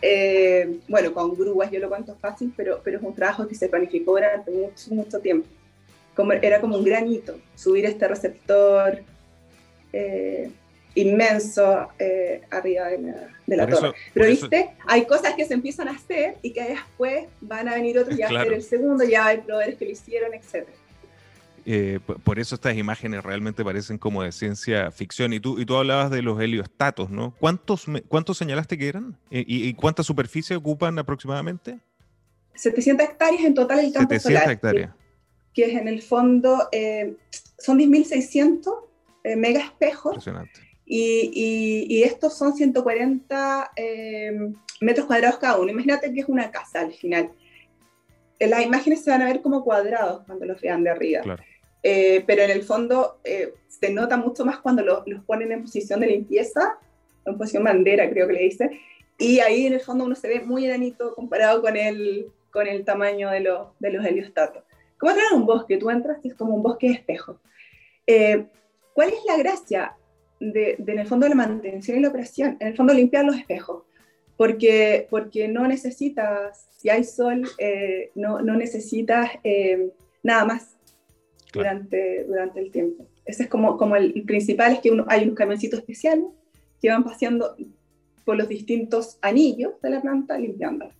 Eh, 0.00 0.78
bueno, 0.88 1.12
con 1.12 1.34
grúas 1.34 1.70
yo 1.70 1.80
lo 1.80 1.88
cuento 1.88 2.16
fácil, 2.16 2.52
pero, 2.56 2.80
pero 2.82 2.98
es 2.98 3.04
un 3.04 3.14
trabajo 3.14 3.46
que 3.46 3.54
se 3.54 3.68
planificó 3.68 4.12
durante 4.12 4.50
mucho, 4.50 4.94
mucho 4.94 5.18
tiempo 5.20 5.48
era 6.42 6.60
como 6.60 6.76
un 6.76 6.84
granito, 6.84 7.38
subir 7.54 7.84
este 7.86 8.08
receptor 8.08 9.02
eh, 9.92 10.50
inmenso 10.94 11.88
eh, 11.98 12.42
arriba 12.50 12.86
de 13.46 13.56
la, 13.56 13.66
torre. 13.66 13.92
Pero 14.12 14.26
viste, 14.26 14.70
hay 14.86 15.06
cosas 15.06 15.34
que 15.34 15.44
se 15.44 15.54
empiezan 15.54 15.88
a 15.88 15.92
hacer 15.92 16.36
y 16.42 16.52
que 16.52 16.62
después 16.62 17.26
van 17.40 17.68
a 17.68 17.74
venir 17.74 17.98
otros 17.98 18.18
y 18.18 18.22
a 18.22 18.26
hacer 18.26 18.52
el 18.52 18.62
segundo, 18.62 19.04
ya 19.04 19.26
hay 19.26 19.38
proveedores 19.38 19.76
que 19.76 19.84
lo 19.84 19.90
hicieron, 19.90 20.34
etc. 20.34 20.68
Eh, 21.66 21.98
por 22.22 22.38
eso 22.38 22.54
estas 22.54 22.76
imágenes 22.76 23.24
realmente 23.24 23.64
parecen 23.64 23.98
como 23.98 24.22
de 24.22 24.32
ciencia 24.32 24.90
ficción. 24.90 25.32
Y 25.32 25.40
tú, 25.40 25.58
y 25.58 25.66
tú 25.66 25.76
hablabas 25.76 26.10
de 26.10 26.22
los 26.22 26.40
heliostatos, 26.40 27.10
¿no? 27.10 27.34
¿Cuántos, 27.40 27.86
cuántos 28.08 28.38
señalaste 28.38 28.78
que 28.78 28.88
eran? 28.88 29.16
¿Y, 29.30 29.68
y 29.68 29.74
cuánta 29.74 30.02
superficie 30.02 30.54
ocupan 30.54 30.98
aproximadamente? 30.98 31.80
700 32.54 33.08
hectáreas 33.08 33.44
en 33.44 33.54
total 33.54 33.80
el 33.80 33.92
campo 33.92 34.14
700 34.14 34.52
hectáreas 34.52 34.90
que 35.54 35.64
es 35.66 35.80
en 35.80 35.88
el 35.88 36.02
fondo, 36.02 36.68
eh, 36.72 37.14
son 37.58 37.78
10.600 37.78 38.74
eh, 39.22 39.36
mega 39.36 39.60
espejos. 39.60 40.28
Y, 40.86 41.86
y, 41.88 42.02
estos 42.02 42.36
son 42.36 42.54
140 42.54 43.72
eh, 43.74 44.52
metros 44.82 45.06
cuadrados 45.06 45.38
cada 45.38 45.58
uno. 45.58 45.70
Imagínate 45.70 46.12
que 46.12 46.20
es 46.20 46.28
una 46.28 46.50
casa 46.50 46.80
al 46.80 46.92
final. 46.92 47.30
En 48.38 48.50
las 48.50 48.62
imágenes 48.62 49.02
se 49.02 49.10
van 49.10 49.22
a 49.22 49.26
ver 49.26 49.40
como 49.40 49.64
cuadrados 49.64 50.24
cuando 50.26 50.44
los 50.44 50.60
vean 50.60 50.84
de 50.84 50.90
arriba. 50.90 51.22
pero 51.82 52.42
en 52.42 52.50
el 52.50 52.62
fondo 52.64 53.18
se 53.22 53.90
nota 53.90 54.18
mucho 54.18 54.44
más 54.44 54.58
cuando 54.58 54.82
los 54.82 55.24
ponen 55.24 55.52
en 55.52 55.62
posición 55.62 56.00
de 56.00 56.08
limpieza, 56.08 56.78
en 57.24 57.38
posición 57.38 57.64
bandera 57.64 58.10
creo 58.10 58.26
que 58.26 58.34
le 58.34 58.42
dice, 58.42 58.80
y 59.18 59.38
ahí 59.40 59.66
en 59.66 59.74
el 59.74 59.80
fondo 59.80 60.04
uno 60.04 60.14
se 60.14 60.28
ve 60.28 60.40
muy 60.40 60.66
enanito 60.66 61.14
comparado 61.14 61.62
con 61.62 61.76
el, 61.76 62.26
con 62.50 62.66
el 62.66 62.84
tamaño 62.84 63.30
de, 63.30 63.40
los 63.40 63.68
de 63.78 63.90
los 63.90 64.04
heliostatos. 64.04 64.64
¿Cómo 64.98 65.12
entrar 65.12 65.32
a 65.32 65.36
un 65.36 65.46
bosque? 65.46 65.76
Tú 65.76 65.90
entras 65.90 66.18
y 66.22 66.28
es 66.28 66.34
como 66.34 66.54
un 66.54 66.62
bosque 66.62 66.88
de 66.88 66.94
espejo. 66.94 67.40
Eh, 68.06 68.46
¿Cuál 68.92 69.08
es 69.10 69.24
la 69.26 69.36
gracia 69.36 69.96
de, 70.40 70.76
en 70.78 70.98
el 70.98 71.06
fondo 71.06 71.24
de 71.24 71.30
la 71.30 71.36
mantención 71.36 71.98
y 71.98 72.00
la 72.00 72.08
operación? 72.08 72.56
En 72.60 72.68
el 72.68 72.76
fondo 72.76 72.94
limpiar 72.94 73.24
los 73.24 73.36
espejos, 73.36 73.84
porque, 74.36 75.06
porque 75.10 75.48
no 75.48 75.66
necesitas, 75.66 76.68
si 76.76 76.90
hay 76.90 77.04
sol, 77.04 77.42
eh, 77.58 78.10
no, 78.14 78.40
no, 78.40 78.54
necesitas 78.54 79.30
eh, 79.42 79.90
nada 80.22 80.44
más 80.44 80.76
durante, 81.52 82.24
durante 82.24 82.60
el 82.60 82.70
tiempo. 82.70 83.06
Ese 83.24 83.44
es 83.44 83.48
como, 83.48 83.76
como 83.76 83.96
el, 83.96 84.22
principal, 84.24 84.72
es 84.72 84.80
que 84.80 84.90
uno, 84.90 85.04
hay 85.08 85.24
unos 85.24 85.34
camioncitos 85.34 85.80
especiales 85.80 86.26
que 86.80 86.90
van 86.90 87.04
paseando 87.04 87.56
por 88.24 88.36
los 88.36 88.48
distintos 88.48 89.18
anillos 89.22 89.72
de 89.82 89.90
la 89.90 90.02
planta 90.02 90.38
limpiándola. 90.38 90.94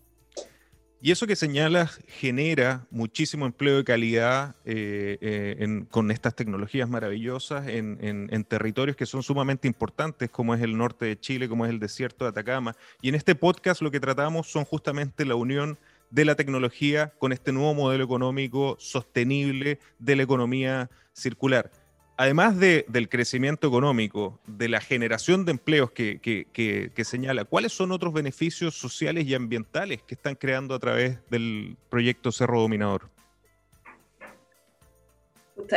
Y 1.05 1.11
eso 1.11 1.27
que 1.27 1.37
señalas 1.37 2.01
genera 2.09 2.87
muchísimo 2.91 3.45
empleo 3.45 3.77
de 3.77 3.85
calidad 3.85 4.57
eh, 4.65 5.19
eh, 5.21 5.85
con 5.91 6.11
estas 6.11 6.35
tecnologías 6.35 6.89
maravillosas 6.89 7.69
en, 7.69 8.45
territorios 8.49 8.97
que 8.97 9.05
son 9.05 9.23
sumamente 9.23 9.69
importantes, 9.69 10.31
como 10.31 10.55
es 10.55 10.63
el 10.63 10.79
norte 10.79 11.05
de 11.05 11.21
Chile, 11.21 11.47
como 11.47 11.67
es 11.67 11.71
el 11.71 11.79
desierto 11.79 12.25
de 12.25 12.31
Atacama. 12.31 12.75
Y 13.03 13.11
en 13.11 13.17
este 13.17 13.35
podcast 13.35 13.83
lo 13.83 13.91
que 13.91 14.01
tratamos 14.01 14.51
son 14.51 14.65
justamente 14.65 15.27
la 15.27 15.35
unión 15.35 15.79
de 16.09 16.25
la 16.25 16.37
tecnología 16.37 17.13
con 17.19 17.35
este 17.35 17.53
nuevo 17.53 17.75
modelo 17.75 18.03
económico 18.03 18.79
sostenible 18.81 19.81
de 19.99 20.17
la 20.17 20.23
economía 20.23 20.89
circular 21.13 21.71
además 22.17 22.59
del 22.59 23.09
crecimiento 23.09 23.67
económico, 23.67 24.39
de 24.47 24.69
la 24.69 24.81
generación 24.81 25.45
de 25.45 25.53
empleos 25.53 25.91
que, 25.91 26.93
señala, 27.05 27.45
¿cuáles 27.45 27.73
son 27.73 27.93
otros 27.93 28.13
beneficios 28.13 28.75
sociales 28.75 29.27
y 29.27 29.35
ambientales 29.35 30.03
que 30.03 30.15
están 30.15 30.35
creando 30.35 30.75
a 30.75 30.79
través 30.79 31.19
del 31.31 31.77
proyecto 31.89 32.33
Cerro 32.33 32.61
Dominador? 32.61 33.11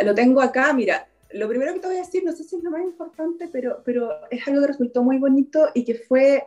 lo 0.04 0.15
tengo 0.15 0.41
acá, 0.41 0.73
mira, 0.73 1.08
lo 1.34 1.47
primero 1.47 1.73
que 1.73 1.80
te 1.80 1.88
voy 1.88 1.97
a 1.97 2.02
decir, 2.02 2.23
no 2.23 2.32
sé 2.32 2.43
si 2.43 2.56
es 2.56 2.63
lo 2.63 2.71
más 2.71 2.82
importante, 2.82 3.47
pero, 3.52 3.82
pero 3.86 4.12
es 4.30 4.47
algo 4.47 4.62
que 4.62 4.67
resultó 4.67 5.04
muy 5.04 5.17
bonito 5.17 5.69
y 5.73 5.84
que 5.84 5.95
fue, 5.95 6.45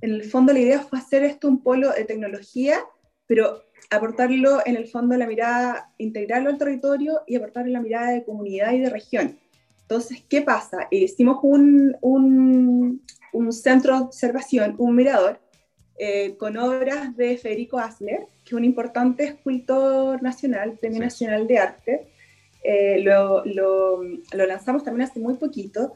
en 0.00 0.10
el 0.10 0.24
fondo 0.24 0.52
la 0.52 0.60
idea 0.60 0.80
fue 0.80 0.98
hacer 0.98 1.22
esto 1.24 1.48
un 1.48 1.62
polo 1.62 1.90
de 1.90 2.04
tecnología, 2.04 2.84
pero 3.26 3.62
aportarlo 3.90 4.60
en 4.64 4.76
el 4.76 4.86
fondo 4.88 5.16
la 5.16 5.26
mirada, 5.26 5.92
integrarlo 5.98 6.50
al 6.50 6.58
territorio 6.58 7.20
y 7.26 7.36
aportarle 7.36 7.72
la 7.72 7.80
mirada 7.80 8.10
de 8.12 8.24
comunidad 8.24 8.72
y 8.72 8.80
de 8.80 8.90
región. 8.90 9.38
Entonces, 9.82 10.24
¿qué 10.28 10.42
pasa? 10.42 10.88
Hicimos 10.90 11.38
un, 11.42 11.96
un, 12.00 13.02
un, 13.32 13.52
centro 13.52 13.96
de 13.96 14.04
observación, 14.04 14.74
un 14.78 14.96
mirador, 14.96 15.38
eh, 15.98 16.36
con 16.38 16.56
obras 16.56 17.14
de 17.16 17.36
Federico 17.36 17.78
Asler, 17.78 18.26
que 18.44 18.48
es 18.48 18.52
un 18.54 18.64
importante 18.64 19.24
escultor 19.24 20.22
nacional, 20.22 20.78
Premio 20.80 21.00
Nacional 21.00 21.46
de 21.46 21.58
Arte. 21.58 22.08
Eh, 22.64 23.00
lo, 23.02 23.44
lo, 23.44 24.02
lo, 24.02 24.46
lanzamos 24.46 24.82
también 24.82 25.08
hace 25.08 25.20
muy 25.20 25.34
poquito. 25.34 25.94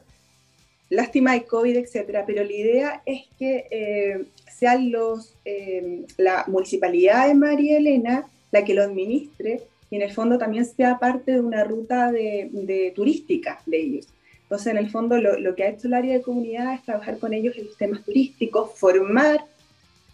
Lástima 0.89 1.33
de 1.33 1.45
COVID, 1.45 1.77
etcétera, 1.77 2.23
pero 2.25 2.43
la 2.43 2.53
idea 2.53 3.01
es 3.05 3.23
que 3.37 3.67
eh, 3.69 4.25
sean 4.49 4.91
los, 4.91 5.33
eh, 5.45 6.05
la 6.17 6.45
municipalidad 6.47 7.27
de 7.27 7.33
María 7.33 7.77
Elena 7.77 8.27
la 8.51 8.63
que 8.63 8.73
lo 8.73 8.83
administre 8.83 9.61
y 9.89 9.95
en 9.97 10.01
el 10.01 10.11
fondo 10.11 10.37
también 10.37 10.65
sea 10.65 10.99
parte 10.99 11.33
de 11.33 11.41
una 11.41 11.63
ruta 11.63 12.11
de, 12.11 12.91
turística 12.95 13.61
de 13.65 13.79
ellos. 13.79 14.07
Entonces, 14.43 14.67
en 14.67 14.77
el 14.77 14.89
fondo, 14.89 15.17
lo, 15.17 15.55
que 15.55 15.63
ha 15.63 15.69
hecho 15.69 15.87
el 15.87 15.93
área 15.93 16.13
de 16.13 16.21
comunidad 16.21 16.73
es 16.73 16.83
trabajar 16.83 17.19
con 17.19 17.33
ellos 17.33 17.57
en 17.57 17.65
los 17.65 17.77
temas 17.77 18.03
turísticos, 18.03 18.71
formar 18.75 19.43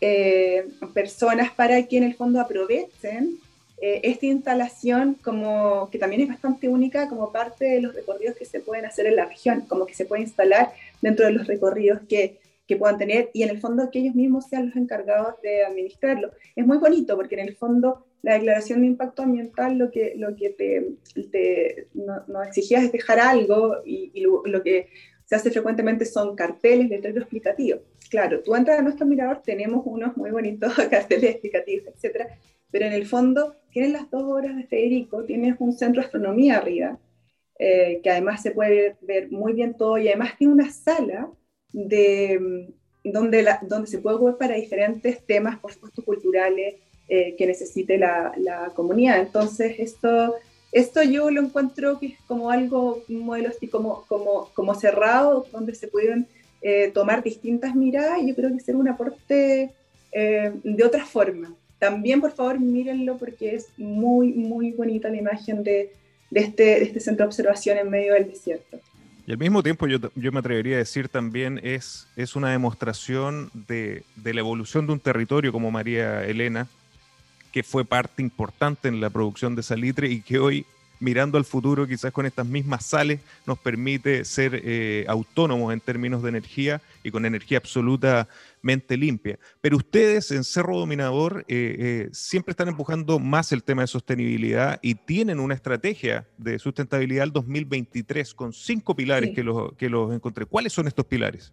eh, 0.01 0.67
personas 0.93 1.51
para 1.51 1.83
que 1.88 1.97
en 1.97 2.03
el 2.03 2.15
fondo 2.15 2.39
aprovechen 2.39 3.38
eh, 3.85 3.99
esta 4.03 4.27
instalación 4.27 5.15
como 5.15 5.89
que 5.91 5.99
también 5.99 6.21
es 6.21 6.29
bastante 6.29 6.69
única 6.69 7.09
como 7.09 7.31
parte 7.31 7.65
de 7.65 7.81
los 7.81 7.93
recorridos 7.93 8.37
que 8.37 8.45
se 8.45 8.61
pueden 8.61 8.85
hacer 8.85 9.07
en 9.07 9.17
la 9.17 9.25
región, 9.25 9.61
como 9.67 9.85
que 9.85 9.93
se 9.93 10.05
puede 10.05 10.21
instalar 10.21 10.71
dentro 11.01 11.25
de 11.25 11.33
los 11.33 11.47
recorridos 11.47 11.99
que 12.07 12.39
que 12.67 12.77
puedan 12.77 12.97
tener 12.97 13.29
y 13.33 13.43
en 13.43 13.49
el 13.49 13.59
fondo 13.59 13.89
que 13.91 13.99
ellos 13.99 14.15
mismos 14.15 14.47
sean 14.47 14.67
los 14.67 14.75
encargados 14.75 15.35
de 15.41 15.63
administrarlo. 15.63 16.31
Es 16.55 16.65
muy 16.65 16.77
bonito 16.77 17.15
porque 17.15 17.35
en 17.35 17.47
el 17.47 17.55
fondo 17.55 18.05
la 18.21 18.35
declaración 18.35 18.81
de 18.81 18.87
impacto 18.87 19.23
ambiental 19.23 19.77
lo 19.77 19.91
que, 19.91 20.13
lo 20.15 20.35
que 20.35 20.51
te, 20.51 20.93
te 21.29 21.87
nos 21.93 22.47
exigía 22.47 22.79
es 22.79 22.91
dejar 22.91 23.19
algo 23.19 23.81
y, 23.85 24.21
lo, 24.21 24.63
que 24.63 24.87
se 25.25 25.35
hace 25.35 25.51
frecuentemente 25.51 26.05
son 26.05 26.35
carteles, 26.35 26.89
letreros 26.89 27.23
explicativos. 27.23 27.81
Claro, 28.09 28.41
tú 28.41 28.55
entras 28.55 28.79
a 28.79 28.81
nuestro 28.81 29.05
mirador, 29.05 29.41
tenemos 29.43 29.81
unos 29.85 30.15
muy 30.15 30.31
bonitos 30.31 30.73
carteles 30.89 31.31
explicativos, 31.31 31.87
etcétera, 31.93 32.27
pero 32.71 32.85
en 32.85 32.93
el 32.93 33.05
fondo 33.05 33.55
tienes 33.73 33.91
las 33.91 34.09
dos 34.09 34.23
obras 34.23 34.55
de 34.55 34.63
Federico, 34.63 35.23
tienes 35.23 35.55
un 35.59 35.73
centro 35.73 36.01
de 36.01 36.05
astronomía 36.05 36.57
arriba, 36.57 36.97
eh, 37.59 37.99
que 38.03 38.09
además 38.09 38.41
se 38.41 38.51
puede 38.51 38.95
ver, 39.01 39.31
muy 39.31 39.53
bien 39.53 39.73
todo 39.73 39.97
y 39.97 40.07
además 40.07 40.38
tiene 40.38 40.53
una 40.53 40.71
sala 40.71 41.29
de, 41.71 42.69
donde, 43.03 43.43
la, 43.43 43.59
donde 43.63 43.88
se 43.88 43.99
puede 43.99 44.17
jugar 44.17 44.38
para 44.38 44.55
diferentes 44.55 45.25
temas, 45.25 45.59
por 45.59 45.73
supuesto, 45.73 46.03
culturales, 46.03 46.75
eh, 47.09 47.36
que 47.38 47.45
necesite 47.45 47.97
la, 47.97 48.33
la, 48.38 48.71
comunidad. 48.75 49.19
Entonces, 49.19 49.75
esto, 49.77 50.36
esto 50.71 51.03
yo 51.03 51.29
lo 51.29 51.41
encuentro 51.41 51.99
que 51.99 52.07
es 52.07 52.21
como 52.27 52.49
algo, 52.49 53.03
un 53.09 53.25
modelo 53.25 53.49
así 53.49 53.67
como, 53.67 54.05
como, 54.07 54.49
como 54.53 54.73
cerrado, 54.73 55.45
donde 55.51 55.75
se 55.75 55.88
pueden 55.88 56.27
eh, 56.62 56.91
tomar 56.93 57.21
distintas 57.21 57.75
miradas 57.75 58.21
y 58.21 58.29
yo 58.29 58.36
creo 58.36 58.49
que 58.53 58.62
ser 58.62 58.77
un 58.77 58.88
aporte 58.88 59.71
eh, 60.13 60.53
de 60.63 60.83
otra 60.86 61.05
forma. 61.05 61.53
También, 61.83 62.21
por 62.21 62.31
favor, 62.31 62.61
mírenlo 62.61 63.17
porque 63.17 63.55
es 63.55 63.67
muy, 63.75 64.31
muy 64.31 64.71
bonita 64.71 65.09
la 65.09 65.17
imagen 65.17 65.65
de, 65.65 65.91
de, 66.29 66.39
este, 66.39 66.63
de 66.63 66.83
este 66.83 67.01
centro 67.01 67.25
de 67.25 67.27
observación 67.27 67.77
en 67.77 67.89
medio 67.89 68.13
del 68.13 68.29
desierto. 68.29 68.79
Y 69.27 69.33
al 69.33 69.37
mismo 69.37 69.61
tiempo 69.61 69.85
yo, 69.85 69.97
yo, 70.15 70.31
me 70.31 70.39
atrevería 70.39 70.75
a 70.75 70.77
decir 70.77 71.09
también 71.09 71.59
es, 71.61 72.07
es 72.15 72.37
una 72.37 72.51
demostración 72.51 73.51
de, 73.67 74.03
de, 74.15 74.33
la 74.33 74.39
evolución 74.39 74.87
de 74.87 74.93
un 74.93 75.01
territorio 75.01 75.51
como 75.51 75.71
María 75.71 76.23
Elena, 76.23 76.67
que 77.51 77.63
fue 77.63 77.83
parte 77.83 78.21
importante 78.21 78.87
en 78.87 79.01
la 79.01 79.09
producción 79.09 79.53
de 79.53 79.63
salitre 79.63 80.07
y 80.07 80.21
que 80.21 80.39
hoy, 80.39 80.65
mirando 81.03 81.37
al 81.37 81.43
futuro, 81.43 81.85
quizás 81.85 82.13
con 82.13 82.25
estas 82.25 82.45
mismas 82.45 82.85
sales, 82.85 83.19
nos 83.45 83.59
permite 83.59 84.23
ser 84.23 84.61
eh, 84.63 85.05
autónomos 85.07 85.73
en 85.73 85.81
términos 85.81 86.23
de 86.23 86.29
energía 86.29 86.81
y 87.03 87.11
con 87.11 87.25
energía 87.25 87.57
absolutamente 87.57 88.95
limpia. 88.95 89.37
Pero 89.59 89.75
ustedes 89.77 90.31
en 90.31 90.45
Cerro 90.45 90.79
Dominador 90.79 91.43
eh, 91.49 91.75
eh, 91.77 92.09
siempre 92.13 92.51
están 92.51 92.69
empujando 92.69 93.19
más 93.19 93.51
el 93.51 93.63
tema 93.63 93.81
de 93.81 93.87
sostenibilidad 93.87 94.79
y 94.81 94.95
tienen 94.95 95.41
una 95.41 95.55
estrategia 95.55 96.25
de 96.37 96.57
sustentabilidad 96.57 97.23
al 97.23 97.33
2023 97.33 98.33
con 98.33 98.53
cinco 98.53 98.95
pilares 98.95 99.31
que, 99.35 99.43
los, 99.43 99.73
que 99.73 99.89
los 99.89 100.13
encontré. 100.13 100.45
¿Cuáles 100.45 100.71
son 100.71 100.87
estos 100.87 101.05
pilares? 101.05 101.51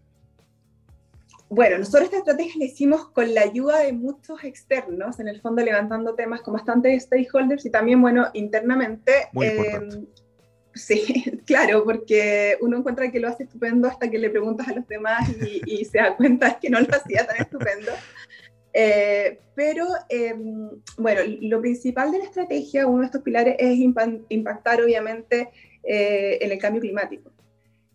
Bueno, 1.51 1.79
nosotros 1.79 2.05
esta 2.05 2.19
estrategia 2.19 2.61
la 2.61 2.65
hicimos 2.65 3.09
con 3.09 3.35
la 3.35 3.41
ayuda 3.41 3.81
de 3.81 3.93
muchos 3.93 4.45
externos, 4.45 5.19
en 5.19 5.27
el 5.27 5.41
fondo 5.41 5.65
levantando 5.65 6.15
temas 6.15 6.43
con 6.43 6.55
bastantes 6.55 7.03
stakeholders 7.03 7.67
y 7.67 7.71
también, 7.71 8.01
bueno, 8.01 8.29
internamente. 8.35 9.13
Muy 9.33 9.47
eh, 9.47 9.81
sí, 10.75 11.25
claro, 11.47 11.83
porque 11.83 12.57
uno 12.61 12.79
encuentra 12.79 13.11
que 13.11 13.19
lo 13.19 13.27
hace 13.27 13.43
estupendo 13.43 13.89
hasta 13.89 14.09
que 14.09 14.19
le 14.21 14.31
preguntas 14.31 14.69
a 14.69 14.75
los 14.75 14.87
demás 14.87 15.29
y, 15.67 15.85
se 15.85 15.99
da 15.99 16.17
cuenta 16.17 16.57
que 16.61 16.71
no 16.71 16.79
lo 16.79 16.95
hacía 16.95 17.27
tan 17.27 17.39
estupendo. 17.39 17.91
Eh, 18.73 19.41
pero, 19.57 19.87
em, 20.09 20.71
bueno, 20.99 21.23
lo 21.41 21.61
principal 21.61 22.13
de 22.13 22.19
la 22.19 22.25
estrategia, 22.27 22.87
uno 22.87 23.01
de 23.01 23.07
estos 23.07 23.23
pilares, 23.23 23.57
es 23.59 23.77
impactar 24.29 24.81
obviamente 24.81 25.49
eh, 25.83 26.39
en 26.41 26.53
el 26.53 26.59
cambio 26.59 26.81
climático. 26.81 27.33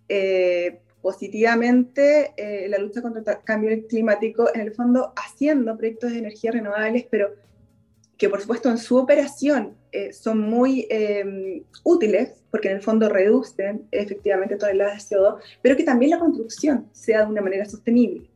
Eh, 0.09 0.81
positivamente 1.05 2.33
eh, 2.35 2.67
la 2.67 2.79
lucha 2.79 2.99
contra 2.99 3.33
el 3.33 3.43
cambio 3.43 3.69
climático, 3.87 4.49
en 4.55 4.61
el 4.61 4.73
fondo 4.73 5.13
haciendo 5.15 5.77
proyectos 5.77 6.11
de 6.11 6.17
energía 6.17 6.51
renovables, 6.51 7.05
pero 7.11 7.29
que 8.17 8.27
por 8.27 8.41
supuesto 8.41 8.71
en 8.71 8.79
su 8.79 8.97
operación 8.97 9.75
eh, 9.91 10.11
son 10.13 10.39
muy 10.39 10.87
em, 10.89 11.61
útiles, 11.83 12.41
porque 12.49 12.69
en 12.69 12.77
el 12.77 12.81
fondo 12.81 13.07
reducen 13.07 13.87
efectivamente 13.91 14.55
toneladas 14.55 15.07
de 15.07 15.15
CO2, 15.15 15.35
pero 15.61 15.77
que 15.77 15.83
también 15.83 16.09
la 16.09 16.17
construcción 16.17 16.87
sea 16.91 17.23
de 17.23 17.31
una 17.31 17.43
manera 17.43 17.65
sostenible. 17.65 18.27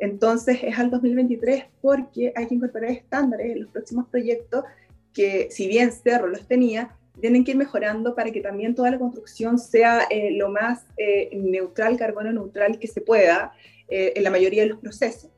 Entonces 0.00 0.58
es 0.64 0.76
al 0.80 0.90
2023 0.90 1.66
porque 1.80 2.32
hay 2.34 2.48
que 2.48 2.56
incorporar 2.56 2.90
estándares 2.90 3.52
en 3.52 3.60
los 3.60 3.70
próximos 3.70 4.08
proyectos 4.08 4.64
que 5.12 5.46
si 5.52 5.68
bien 5.68 5.92
Cerro 5.92 6.26
los 6.26 6.48
tenía, 6.48 6.96
tienen 7.20 7.44
que 7.44 7.52
ir 7.52 7.56
mejorando 7.56 8.14
para 8.14 8.30
que 8.30 8.40
también 8.40 8.74
toda 8.74 8.90
la 8.90 8.98
construcción 8.98 9.58
sea 9.58 10.02
eh, 10.10 10.32
lo 10.32 10.48
más 10.48 10.86
eh, 10.96 11.30
neutral, 11.34 11.96
carbono 11.96 12.32
neutral 12.32 12.78
que 12.78 12.88
se 12.88 13.00
pueda 13.00 13.52
eh, 13.88 14.12
en 14.16 14.22
la 14.22 14.30
mayoría 14.30 14.62
de 14.62 14.68
los 14.68 14.78
procesos. 14.78 15.30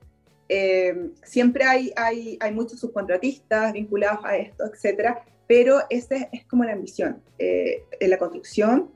siempre 1.22 1.64
hay, 1.64 1.92
hay, 1.96 2.38
hay, 2.40 2.52
muchos 2.52 2.80
subcontratistas 2.80 3.72
vinculados 3.72 4.24
a 4.24 4.36
esto, 4.36 4.64
etcétera, 4.64 5.22
pero 5.46 5.80
esa 5.90 6.16
es 6.32 6.44
como 6.46 6.64
la 6.64 6.72
ambición. 6.72 7.22
en 7.38 8.10
la 8.10 8.18
construcción, 8.18 8.90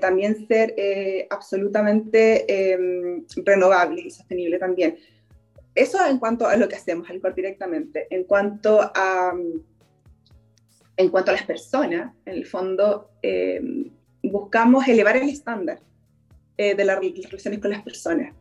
también 0.00 0.46
ser 0.46 0.74
absolutamente 1.28 2.72
em, 2.72 3.24
renovable 3.44 4.02
y 4.02 4.10
sostenible 4.10 4.58
también. 4.60 4.96
Eso 5.74 5.98
en 6.06 6.18
cuanto 6.18 6.46
a 6.46 6.56
lo 6.56 6.68
que 6.68 6.76
hacemos, 6.76 7.10
al 7.10 7.20
directamente. 7.34 8.06
En 8.10 8.24
cuanto 8.24 8.80
a 8.80 9.32
en 10.96 11.08
cuanto 11.08 11.30
a 11.30 11.34
las 11.34 11.44
personas, 11.44 12.12
en 12.26 12.34
el 12.34 12.46
fondo, 12.46 13.10
eh, 13.22 13.60
buscamos 14.22 14.86
elevar 14.86 15.16
el 15.16 15.28
estándar 15.28 15.80
eh, 16.56 16.74
de 16.74 16.84
las 16.84 16.98
relaciones 16.98 17.60
con 17.60 17.70
las 17.70 17.82
personas. 17.82 18.34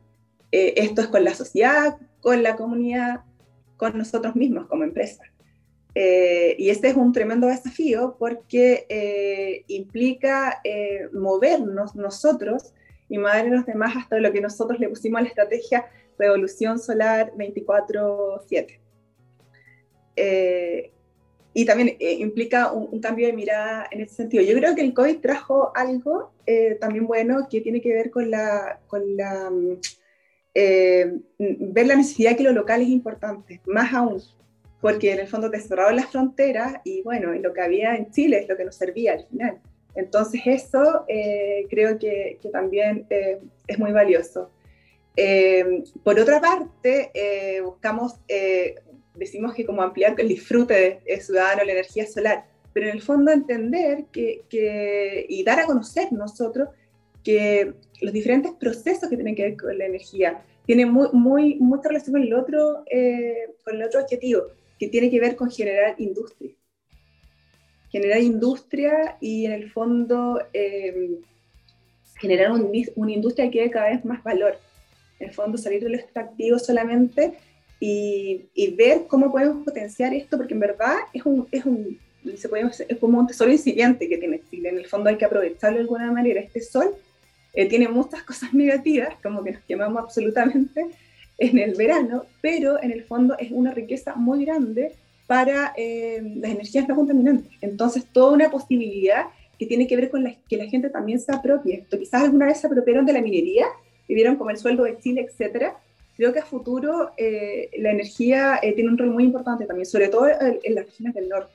Eh, 0.51 0.73
esto 0.77 1.01
es 1.01 1.07
con 1.07 1.23
la 1.23 1.33
sociedad, 1.33 1.97
con 2.19 2.43
la 2.43 2.55
comunidad, 2.55 3.21
con 3.77 3.97
nosotros 3.97 4.35
mismos 4.35 4.67
como 4.67 4.83
empresa. 4.83 5.23
y 5.93 6.69
este 6.69 6.87
es 6.87 6.95
un 6.95 7.11
tremendo 7.11 7.47
desafío 7.47 8.15
porque 8.17 9.65
implica 9.67 10.61
movernos 11.11 11.95
nosotros 11.95 12.73
y 13.09 13.17
mover 13.17 13.47
los 13.47 13.65
demás 13.65 13.97
hasta 13.97 14.17
lo 14.19 14.31
que 14.31 14.39
nosotros 14.39 14.79
le 14.79 14.87
pusimos 14.87 15.19
a 15.19 15.23
la 15.23 15.29
estrategia 15.29 15.85
Revolución 16.17 16.79
Solar 16.79 17.33
24-7 17.35 18.79
y 21.53 21.65
también 21.65 21.97
eh, 21.99 22.13
implica 22.13 22.71
un, 22.71 22.99
cambio 23.01 23.27
de 23.27 23.33
mirada 23.33 23.87
en 23.91 24.01
ese 24.01 24.15
sentido. 24.15 24.43
Yo 24.43 24.55
creo 24.55 24.73
que 24.75 24.81
el 24.81 24.93
COVID 24.93 25.19
trajo 25.19 25.71
algo 25.75 26.31
eh, 26.45 26.77
también 26.79 27.07
bueno 27.07 27.47
que 27.49 27.61
tiene 27.61 27.81
que 27.81 27.93
ver 27.93 28.09
con 28.09 28.31
la, 28.31 28.79
con 28.87 29.17
la 29.17 29.49
mm, 29.49 29.79
eh, 30.53 31.13
ver 31.37 31.87
la 31.87 31.95
necesidad 31.95 32.37
que 32.37 32.43
lo 32.43 32.53
local 32.53 32.81
es 32.81 32.89
importante, 32.89 33.61
más 33.65 33.93
aún, 33.93 34.21
porque 34.79 35.11
en 35.11 35.19
el 35.19 35.27
fondo 35.27 35.49
te 35.49 35.59
cerraron 35.59 35.95
las 35.95 36.07
fronteras 36.07 36.75
y 36.83 37.01
bueno, 37.03 37.33
lo 37.33 37.53
que 37.53 37.61
había 37.61 37.95
en 37.95 38.11
Chile 38.11 38.39
es 38.39 38.49
lo 38.49 38.57
que 38.57 38.65
nos 38.65 38.75
servía 38.75 39.13
al 39.13 39.25
final. 39.25 39.59
Entonces 39.93 40.41
eso 40.45 41.05
creo 41.69 41.99
que, 41.99 42.37
que 42.41 42.49
también 42.49 43.05
es 43.67 43.77
muy 43.77 43.91
valioso. 43.91 44.49
por 46.03 46.17
otra 46.17 46.39
parte, 46.39 47.11
buscamos 47.63 48.15
decimos 49.15 49.53
que 49.53 49.65
como 49.65 49.81
ampliar 49.81 50.15
el 50.17 50.27
disfrute 50.27 51.01
de, 51.05 51.21
ciudadano 51.21 51.63
la 51.63 51.71
energía 51.73 52.05
solar, 52.07 52.45
pero 52.73 52.87
en 52.87 52.93
el 52.95 53.01
fondo 53.01 53.31
entender 53.31 54.05
que, 54.11 54.43
que, 54.49 55.25
y 55.27 55.43
dar 55.43 55.59
a 55.59 55.65
conocer 55.65 56.11
nosotros 56.11 56.69
que 57.23 57.73
los 58.01 58.13
diferentes 58.13 58.51
procesos 58.53 59.09
que 59.09 59.15
tienen 59.15 59.35
que 59.35 59.43
ver 59.43 59.57
con 59.57 59.77
la 59.77 59.85
energía 59.85 60.43
tienen 60.65 60.91
muy, 60.91 61.09
muy, 61.11 61.55
mucha 61.55 61.89
relación 61.89 62.13
con 62.13 62.23
el, 62.23 62.33
otro, 62.33 62.83
eh, 62.89 63.49
con 63.63 63.75
el 63.75 63.83
otro 63.83 64.01
objetivo, 64.01 64.43
que 64.79 64.87
tiene 64.87 65.09
que 65.09 65.19
ver 65.19 65.35
con 65.35 65.51
generar 65.51 65.95
industria. 65.99 66.51
Generar 67.91 68.19
industria 68.21 69.17
y 69.19 69.45
en 69.45 69.51
el 69.51 69.69
fondo 69.69 70.41
eh, 70.53 71.19
generar 72.19 72.51
un, 72.51 72.71
una 72.95 73.11
industria 73.11 73.51
que 73.51 73.61
dé 73.61 73.69
cada 73.69 73.89
vez 73.89 74.05
más 74.05 74.23
valor. 74.23 74.57
En 75.19 75.27
el 75.27 75.33
fondo 75.33 75.57
salir 75.57 75.83
de 75.83 75.89
lo 75.89 75.97
extractivo 75.97 76.57
solamente 76.57 77.33
y, 77.83 78.75
ver 78.77 79.07
cómo 79.07 79.31
podemos 79.31 79.65
potenciar 79.65 80.13
esto, 80.13 80.37
porque 80.37 80.53
en 80.53 80.59
verdad 80.59 80.97
es 81.13 81.25
un, 81.25 81.47
es 81.51 81.65
un 81.65 81.97
se 82.37 82.47
puede, 82.47 82.69
es 82.87 82.97
como 82.99 83.19
un 83.19 83.25
tesoro 83.25 83.51
incipiente 83.51 84.07
que 84.07 84.17
tiene 84.17 84.41
Chile. 84.49 84.69
En 84.69 84.77
el 84.77 84.85
fondo 84.85 85.09
hay 85.09 85.17
que 85.17 85.25
aprovecharlo 85.25 85.77
de 85.77 85.81
alguna 85.81 86.11
manera. 86.11 86.39
Este 86.39 86.61
sol 86.61 86.91
eh, 87.53 87.67
tiene 87.67 87.87
muchas 87.87 88.21
cosas 88.31 88.53
negativas, 88.53 89.15
como 89.23 89.43
que 89.43 89.53
nos 89.53 89.63
quemamos 89.63 90.03
absolutamente 90.03 90.85
en 91.39 91.57
el 91.57 91.73
verano, 91.73 92.25
pero 92.39 92.81
en 92.81 92.91
el 92.91 93.03
fondo 93.03 93.35
es 93.39 93.49
una 93.49 93.71
riqueza 93.71 94.13
muy 94.13 94.45
grande 94.45 94.93
para 95.25 95.73
eh, 95.75 96.21
las 96.35 96.51
energías 96.51 96.87
no 96.87 96.95
contaminantes. 96.95 97.51
Entonces, 97.61 98.05
toda 98.05 98.33
una 98.33 98.51
posibilidad 98.51 99.25
que 99.57 99.65
tiene 99.65 99.87
que 99.87 99.95
ver 99.95 100.11
con 100.11 100.23
la, 100.23 100.35
que 100.47 100.57
la 100.57 100.65
gente 100.65 100.91
también 100.91 101.19
se 101.19 101.31
apropie. 101.33 101.83
Quizás 101.89 102.23
alguna 102.23 102.45
vez 102.45 102.59
se 102.59 102.67
apropiaron 102.67 103.07
de 103.07 103.13
la 103.13 103.21
minería, 103.21 103.65
vivieron 104.07 104.35
como 104.35 104.51
el 104.51 104.57
sueldo 104.57 104.83
de 104.83 104.99
Chile, 104.99 105.25
etcétera, 105.27 105.77
creo 106.21 106.33
que 106.33 106.39
a 106.39 106.45
futuro 106.45 107.13
eh, 107.17 107.71
la 107.79 107.89
energía 107.89 108.59
eh, 108.61 108.73
tiene 108.73 108.91
un 108.91 108.97
rol 108.99 109.09
muy 109.09 109.23
importante 109.23 109.65
también, 109.65 109.87
sobre 109.87 110.07
todo 110.07 110.27
en, 110.27 110.75
las 110.75 110.85
regiones 110.85 111.15
del 111.15 111.27
norte. 111.27 111.51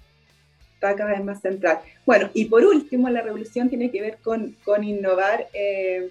Está 0.74 0.96
cada 0.96 1.12
vez 1.12 1.22
más 1.22 1.40
central. 1.40 1.78
Bueno, 2.04 2.30
y 2.34 2.46
por 2.46 2.64
último, 2.64 3.08
la 3.08 3.22
revolución 3.22 3.68
tiene 3.68 3.92
que 3.92 4.00
ver 4.00 4.18
con, 4.24 4.56
con 4.64 4.82
innovar 4.82 5.46
eh, 5.52 6.10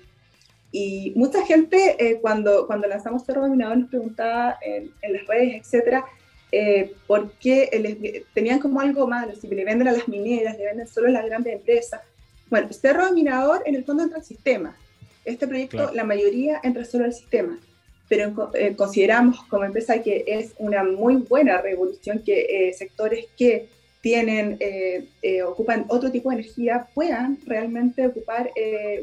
y 0.71 1.11
mucha 1.17 1.45
gente 1.45 1.97
eh, 1.99 2.19
cuando, 2.21 2.65
cuando 2.65 2.87
lanzamos 2.87 3.25
Cerro 3.25 3.41
Dominador 3.41 3.77
nos 3.77 3.89
preguntaba 3.89 4.57
en, 4.61 4.89
las 5.01 5.27
redes, 5.27 5.61
etcétera, 5.61 6.05
eh, 6.49 6.93
por 7.07 7.33
qué 7.33 7.69
les, 7.77 8.25
tenían 8.33 8.59
como 8.59 8.79
algo 8.79 9.05
malo, 9.05 9.35
si 9.35 9.49
le 9.49 9.65
venden 9.65 9.89
a 9.89 9.91
las 9.91 10.07
mineras, 10.07 10.57
le 10.57 10.63
venden 10.63 10.87
solo 10.87 11.09
a 11.09 11.11
las 11.11 11.25
grandes 11.25 11.55
empresas. 11.55 11.99
Bueno, 12.49 12.71
Cerro 12.71 13.05
Dominador 13.05 13.63
en 13.65 13.75
el 13.75 13.83
fondo 13.83 14.03
entra 14.03 14.19
al 14.19 14.23
sistema. 14.23 14.77
Este 15.25 15.45
proyecto, 15.45 15.91
la 15.93 16.05
mayoría 16.05 16.61
entra 16.63 16.85
solo 16.85 17.03
al 17.03 17.13
sistema, 17.13 17.59
pero 18.07 18.51
eh, 18.53 18.75
consideramos 18.75 19.43
como 19.45 19.65
empresa 19.65 20.01
que 20.01 20.23
es 20.27 20.53
una 20.57 20.83
muy 20.83 21.15
buena 21.17 21.61
revolución 21.61 22.21
que 22.23 22.73
sectores 22.77 23.25
que 23.37 23.67
tienen, 24.01 24.59
ocupan 25.47 25.85
otro 25.87 26.11
tipo 26.11 26.29
de 26.29 26.35
energía 26.35 26.87
puedan 26.93 27.39
realmente 27.47 28.05
ocupar, 28.05 28.51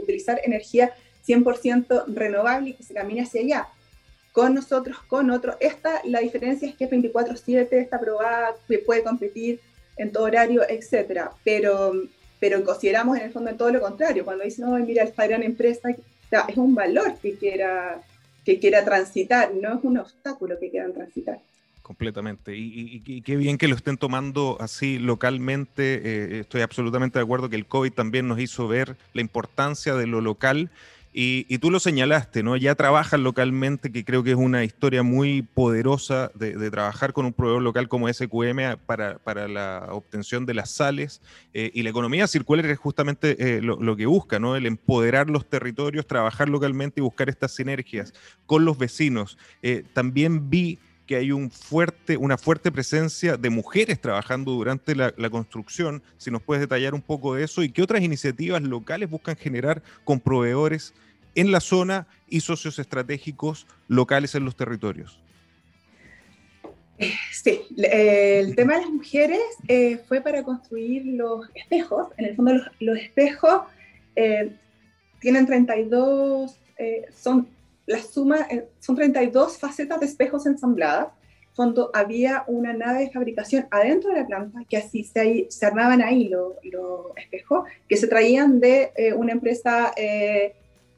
utilizar 0.01 0.41
energía 0.45 0.93
100% 1.27 2.05
renovable 2.09 2.71
y 2.71 2.73
que 2.75 2.83
se 2.83 2.95
camine 2.95 3.23
hacia 3.23 3.41
allá. 3.41 3.69
Con 4.33 4.55
nosotros, 4.55 4.97
con 5.09 5.31
otros. 5.31 5.57
Esta, 5.61 6.01
la 6.05 6.21
diferencia 6.21 6.69
es 6.69 6.75
que 6.75 6.89
24-7 6.89 7.69
está 7.73 7.97
aprobada, 7.97 8.55
puede 8.87 9.03
competir 9.03 9.61
en 9.97 10.11
todo 10.11 10.25
horario, 10.25 10.63
etcétera. 10.69 11.33
Pero, 11.45 11.93
pero 12.41 12.65
consideramos 12.65 13.19
en 13.19 13.25
el 13.25 13.33
fondo 13.33 13.55
todo 13.55 13.71
lo 13.71 13.81
contrario. 13.81 14.25
Cuando 14.25 14.45
dicen, 14.45 14.65
no, 14.65 14.77
mira, 14.79 15.05
esta 15.05 15.27
gran 15.27 15.43
empresa, 15.43 15.91
es 16.49 16.57
un 16.57 16.75
valor 16.75 17.15
que 17.21 17.35
quiera, 17.37 18.01
que 18.45 18.59
quiera 18.59 18.85
transitar, 18.85 19.53
no 19.55 19.79
es 19.79 19.85
un 19.85 19.99
obstáculo 19.99 20.59
que 20.59 20.71
quieran 20.71 20.93
transitar 20.93 21.41
completamente. 21.83 22.57
Y, 22.57 23.21
qué 23.23 23.37
bien 23.37 23.59
que 23.59 23.69
lo 23.69 23.75
estén 23.75 23.99
tomando 23.99 24.57
así 24.61 24.99
localmente. 24.99 26.01
Eh, 26.03 26.41
estoy 26.41 26.63
absolutamente 26.63 27.19
de 27.19 27.25
acuerdo 27.25 27.51
que 27.51 27.57
el 27.57 27.67
COVID 27.67 27.93
también 27.93 28.29
nos 28.29 28.41
hizo 28.41 28.67
ver 28.67 28.97
la 29.13 29.21
importancia 29.21 29.95
de 29.95 30.07
lo 30.07 30.23
local 30.23 30.71
y, 31.15 31.59
tú 31.59 31.71
lo 31.71 31.79
señalaste, 31.79 32.43
¿no? 32.43 32.57
Ya 32.57 32.75
trabajan 32.75 33.23
localmente, 33.23 33.93
que 33.93 34.03
creo 34.03 34.23
que 34.23 34.31
es 34.31 34.37
una 34.37 34.65
historia 34.65 35.03
muy 35.03 35.43
poderosa 35.43 36.31
de, 36.35 36.71
trabajar 36.71 37.13
con 37.13 37.27
un 37.27 37.35
proveedor 37.35 37.61
local 37.61 37.89
como 37.89 38.11
SQM 38.11 38.79
para, 38.87 39.49
la 39.49 39.89
obtención 39.91 40.47
de 40.47 40.55
las 40.55 40.71
sales. 40.71 41.21
Eh, 41.53 41.71
y 41.75 41.83
la 41.83 41.91
economía 41.91 42.27
circular 42.27 42.65
es 42.65 42.79
justamente 42.79 43.57
eh, 43.57 43.61
lo, 43.61 43.97
que 43.97 44.07
busca, 44.07 44.39
¿no? 44.39 44.57
El 44.57 44.65
empoderar 44.65 45.29
los 45.29 45.47
territorios, 45.47 46.07
trabajar 46.07 46.49
localmente 46.49 47.01
y 47.01 47.03
buscar 47.03 47.29
estas 47.29 47.55
sinergias 47.55 48.15
con 48.47 48.65
los 48.65 48.79
vecinos. 48.79 49.37
Eh, 49.61 49.85
también 49.93 50.49
vi 50.49 50.79
que 51.13 51.17
hay 51.19 51.31
un 51.31 51.51
fuerte, 51.51 52.17
una 52.17 52.39
fuerte 52.39 52.73
presencia 52.73 53.37
de 53.37 53.51
mujeres 53.51 54.01
trabajando 54.01 54.53
durante 54.53 54.95
la, 54.95 55.13
construcción. 55.29 56.03
Si 56.17 56.31
nos 56.31 56.41
puedes 56.41 56.63
detallar 56.63 56.95
un 56.95 57.03
poco 57.03 57.35
de 57.35 57.45
eso 57.45 57.63
y 57.63 57.69
qué 57.69 57.83
otras 57.83 58.01
iniciativas 58.01 58.63
locales 58.63 59.11
buscan 59.11 59.37
generar 59.37 59.83
con 60.05 60.21
proveedores 60.21 60.95
en 61.35 61.53
la 61.53 61.61
zona 61.61 62.07
y 62.31 62.41
socios 62.41 62.79
estratégicos 62.79 63.67
locales 63.89 64.35
en 64.37 64.47
los 64.47 64.57
territorios. 64.57 65.21
Sí, 67.31 67.61
el 67.77 68.57
tema 68.57 68.77
de 68.77 68.81
las 68.81 68.91
mujeres 68.91 69.43
eh, 69.69 69.99
fue 70.09 70.23
para 70.23 70.43
construir 70.43 71.05
los 71.05 71.47
espejos. 71.55 72.09
En 72.17 72.25
el 72.25 72.37
fondo, 72.37 72.55
los, 72.81 72.99
espejos 72.99 73.65
eh, 74.17 74.57
tienen 75.21 75.45
32, 75.45 76.57
eh, 76.79 77.05
son 77.15 77.49
la 77.87 77.99
suma, 77.99 78.47
son 78.81 78.97
32 78.97 79.59
facetas 79.59 80.01
de 80.01 80.07
espejos 80.07 80.47
ensambladas. 80.47 81.09
En 81.51 81.55
fondo, 81.55 81.91
había 81.93 82.45
una 82.47 82.73
nave 82.73 83.01
de 83.01 83.11
fabricación 83.11 83.67
adentro 83.71 84.11
de 84.11 84.21
la 84.21 84.27
planta 84.27 84.61
que 84.69 84.79
así 84.79 85.05
se, 85.05 85.47
se 85.51 85.67
armaban 85.67 86.01
ahí 86.01 86.29
los, 86.29 86.55
espejos, 87.17 87.69
que 87.89 87.97
se 87.97 88.07
traían 88.07 88.59
de 88.61 88.93
una 89.17 89.33
empresa 89.33 89.93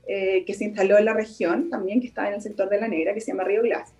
eh, 0.07 0.45
que 0.47 0.53
se 0.53 0.65
instaló 0.65 0.99
en 0.99 1.07
la 1.07 1.15
región 1.15 1.71
también, 1.71 1.99
que 1.99 2.09
estaba 2.09 2.29
en 2.29 2.35
el 2.35 2.43
sector 2.43 2.69
de 2.69 2.79
la 2.79 2.89
negra, 2.89 3.15
que 3.15 3.23
se 3.23 3.29
llama 3.29 3.45
Río 3.45 3.63
Glass. 3.63 3.91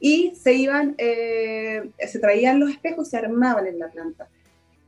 Y 0.00 0.34
se 0.34 0.54
iban, 0.54 0.96
eh, 0.98 1.88
se 2.04 2.18
traían 2.18 2.58
los 2.58 2.70
espejos 2.70 3.08
se 3.08 3.18
armaban 3.18 3.68
en 3.68 3.78
la 3.78 3.88
planta. 3.88 4.26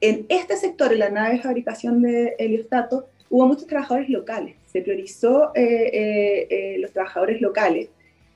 En 0.01 0.27
este 0.29 0.57
sector, 0.57 0.93
en 0.93 0.99
la 0.99 1.11
nave 1.11 1.37
de 1.37 1.43
fabricación 1.43 2.03
de 2.03 2.35
heliostato, 2.41 3.07
hubo 3.31 3.47
muchos 3.47 3.69
trabajadores 3.69 4.09
locales. 4.09 4.57
Se 4.75 4.83
priorizó 4.83 5.53
eh, 5.55 6.77
los 6.81 6.93
trabajadores 6.93 7.41
locales 7.41 7.89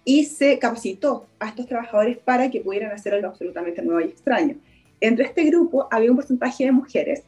y 0.04 0.24
se 0.24 0.58
capacitó 0.58 1.26
a 1.38 1.48
estos 1.48 1.66
trabajadores 1.66 2.16
para 2.16 2.50
que 2.50 2.62
pudieran 2.62 2.92
hacer 2.92 3.12
algo 3.12 3.28
absolutamente 3.28 3.82
nuevo 3.82 4.00
y 4.00 4.04
extraño. 4.04 4.56
Entre 5.00 5.26
este 5.26 5.44
grupo 5.44 5.86
había 5.90 6.10
un 6.10 6.16
porcentaje 6.16 6.64
de 6.64 6.72
mujeres 6.72 7.24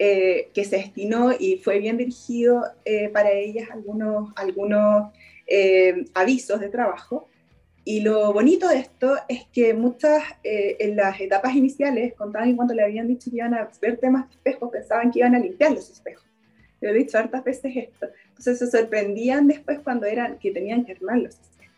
eh, 0.00 0.50
que 0.54 0.64
se 0.64 0.76
destinó 0.76 1.32
y 1.36 1.56
fue 1.56 1.80
bien 1.80 1.96
dirigido 1.96 2.64
eh, 2.84 3.08
para 3.08 3.32
ellas 3.32 3.68
algunos, 3.72 4.30
algunos 4.36 5.10
eh, 5.46 6.04
avisos 6.14 6.60
de 6.60 6.68
trabajo. 6.68 7.28
Y 7.84 8.02
lo 8.02 8.32
bonito 8.32 8.68
de 8.68 8.76
esto 8.76 9.16
es 9.28 9.46
que 9.46 9.72
muchas, 9.72 10.22
en 10.44 10.94
las 10.94 11.18
etapas 11.20 11.54
iniciales, 11.56 12.12
contaban 12.12 12.50
que 12.50 12.56
cuando 12.56 12.74
le 12.74 12.82
habían 12.82 13.08
dicho 13.08 13.30
que 13.30 13.38
iban 13.38 13.54
a 13.54 13.70
ver 13.80 13.96
temas 13.96 14.28
de 14.28 14.34
espejos, 14.34 14.70
pensaban 14.70 15.10
que 15.10 15.20
iban 15.20 15.34
a 15.34 15.38
limpiar 15.38 15.72
los 15.72 15.88
espejos. 15.88 16.26
Le 16.82 16.90
he 16.90 16.92
dicho 16.92 17.16
hartas 17.16 17.42
veces 17.42 17.74
esto. 17.74 18.08
Entonces 18.38 18.70
se 18.70 18.78
sorprendían 18.78 19.48
después 19.48 19.80
cuando 19.80 20.06
eran 20.06 20.38
que 20.38 20.50
tenían 20.50 20.84
que 20.84 20.92
armar 20.92 21.18
los 21.18 21.34
espejos. 21.34 21.74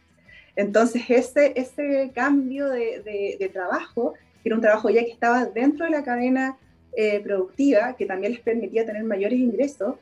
Entonces 0.56 1.02
ese, 1.08 1.52
ese 1.56 2.10
cambio 2.14 2.68
de, 2.68 3.00
de, 3.02 3.36
de 3.38 3.48
trabajo, 3.48 4.14
que 4.42 4.48
era 4.48 4.56
un 4.56 4.62
trabajo 4.62 4.90
ya 4.90 5.04
que 5.04 5.10
estaba 5.10 5.46
dentro 5.46 5.86
de 5.86 5.90
la 5.90 6.04
cadena 6.04 6.58
eh, 6.92 7.20
productiva 7.20 7.94
que 7.96 8.04
también 8.04 8.32
les 8.32 8.40
permitía 8.40 8.84
tener 8.84 9.04
mayores 9.04 9.38
ingresos, 9.38 9.94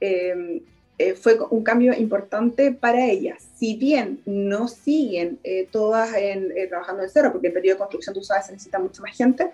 eh, 0.00 0.62
eh, 0.96 1.14
fue 1.14 1.38
un 1.50 1.62
cambio 1.62 1.92
importante 1.94 2.72
para 2.72 3.06
ellas. 3.06 3.46
Si 3.56 3.76
bien 3.76 4.20
no 4.24 4.66
siguen 4.66 5.38
todas 5.70 6.14
en, 6.14 6.52
trabajando 6.68 7.02
en 7.02 7.10
cero, 7.10 7.30
porque 7.32 7.48
el 7.48 7.52
periodo 7.52 7.74
de 7.74 7.78
construcción, 7.78 8.14
tú 8.14 8.22
sabes, 8.22 8.46
se 8.46 8.52
necesita 8.52 8.78
mucha 8.78 9.02
más 9.02 9.16
gente, 9.16 9.50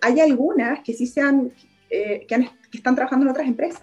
hay 0.00 0.20
algunas 0.20 0.80
que 0.80 0.92
sí 0.92 1.06
sean, 1.06 1.52
que, 1.88 2.26
que 2.28 2.78
están 2.78 2.94
trabajando 2.94 3.24
en 3.26 3.30
otras 3.30 3.46
empresas. 3.46 3.82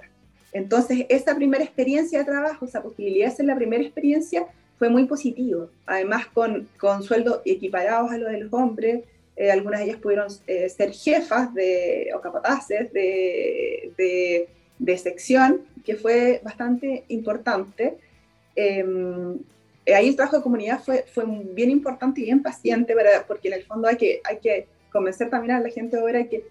Entonces, 0.54 1.06
esa 1.10 1.36
primera 1.36 1.64
experiencia 1.64 2.20
de 2.20 2.26
trabajo, 2.26 2.66
esa 2.66 2.82
posibilidad 2.82 3.30
de 3.30 3.36
ser 3.36 3.46
la 3.46 3.56
primera 3.56 3.84
experiencia, 3.84 4.48
fue 4.78 4.90
muy 4.90 5.06
positivo. 5.06 5.70
Además, 5.86 6.28
con, 6.28 6.68
con 6.80 7.04
sueldos 7.04 7.42
equiparados 7.46 8.12
a 8.12 8.18
los 8.18 8.32
de 8.32 8.40
los 8.40 8.54
hombres, 8.54 9.04
eh, 9.36 9.50
algunas 9.50 9.80
de 9.80 9.86
ellas 9.86 9.98
pudieron 9.98 10.28
eh, 10.46 10.70
ser 10.70 10.92
jefas 10.92 11.54
de, 11.54 12.12
o 12.16 12.22
capataces 12.22 12.94
de, 12.94 14.48
de, 14.78 14.98
sección, 14.98 15.62
que 15.84 15.96
fue 15.96 16.40
bastante 16.44 17.04
importante. 17.08 17.98
Em, 18.56 19.40
eh, 19.86 19.96
ahí 19.96 20.10
el 20.10 20.16
trabajo 20.16 20.38
de 20.38 20.44
comunidad 20.44 20.84
fue, 20.84 21.06
fue 21.14 21.24
bien 21.54 21.72
importante 21.72 22.22
y 22.22 22.26
bien 22.26 22.44
paciente, 22.44 22.94
para, 22.94 23.26
porque 23.26 23.48
en 23.48 23.56
el 23.56 23.64
fondo 23.64 23.88
hay 23.88 23.98
que, 23.98 24.22
hay 24.24 24.38
que 24.38 24.68
convencer 24.92 25.30
también 25.30 25.56
a 25.56 25.60
la 25.60 25.70
gente 25.70 25.98
ahora 25.98 26.26
que 26.26 26.44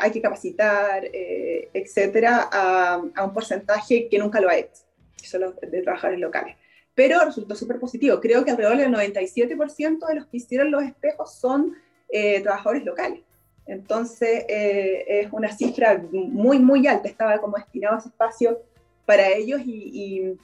hay 0.00 0.10
que 0.10 0.20
capacitar, 0.20 1.08
etcétera, 1.12 2.48
a, 2.50 3.02
a, 3.14 3.24
un 3.24 3.32
porcentaje 3.32 4.08
que 4.08 4.18
nunca 4.18 4.40
lo 4.40 4.48
ha 4.48 4.56
hecho, 4.56 4.82
que 5.16 5.26
son 5.26 5.42
los 5.42 5.60
de 5.60 5.82
trabajadores 5.82 6.20
locales 6.20 6.56
pero 6.98 7.24
resultó 7.24 7.54
súper 7.54 7.78
positivo. 7.78 8.18
Creo 8.20 8.44
que 8.44 8.50
alrededor 8.50 8.76
del 8.76 8.92
97% 8.92 10.04
de 10.04 10.14
los 10.16 10.26
que 10.26 10.38
hicieron 10.38 10.72
los 10.72 10.82
espejos 10.82 11.32
son 11.32 11.76
eh, 12.08 12.40
trabajadores 12.40 12.84
locales. 12.84 13.20
Entonces 13.66 14.44
eh, 14.48 15.04
es 15.06 15.28
una 15.30 15.52
cifra 15.52 16.02
muy, 16.10 16.58
muy 16.58 16.88
alta, 16.88 17.06
estaba 17.06 17.38
como 17.38 17.56
destinado 17.56 17.98
ese 17.98 18.08
espacio 18.08 18.58
para 19.06 19.28
ellos 19.28 19.60
y, 19.64 20.36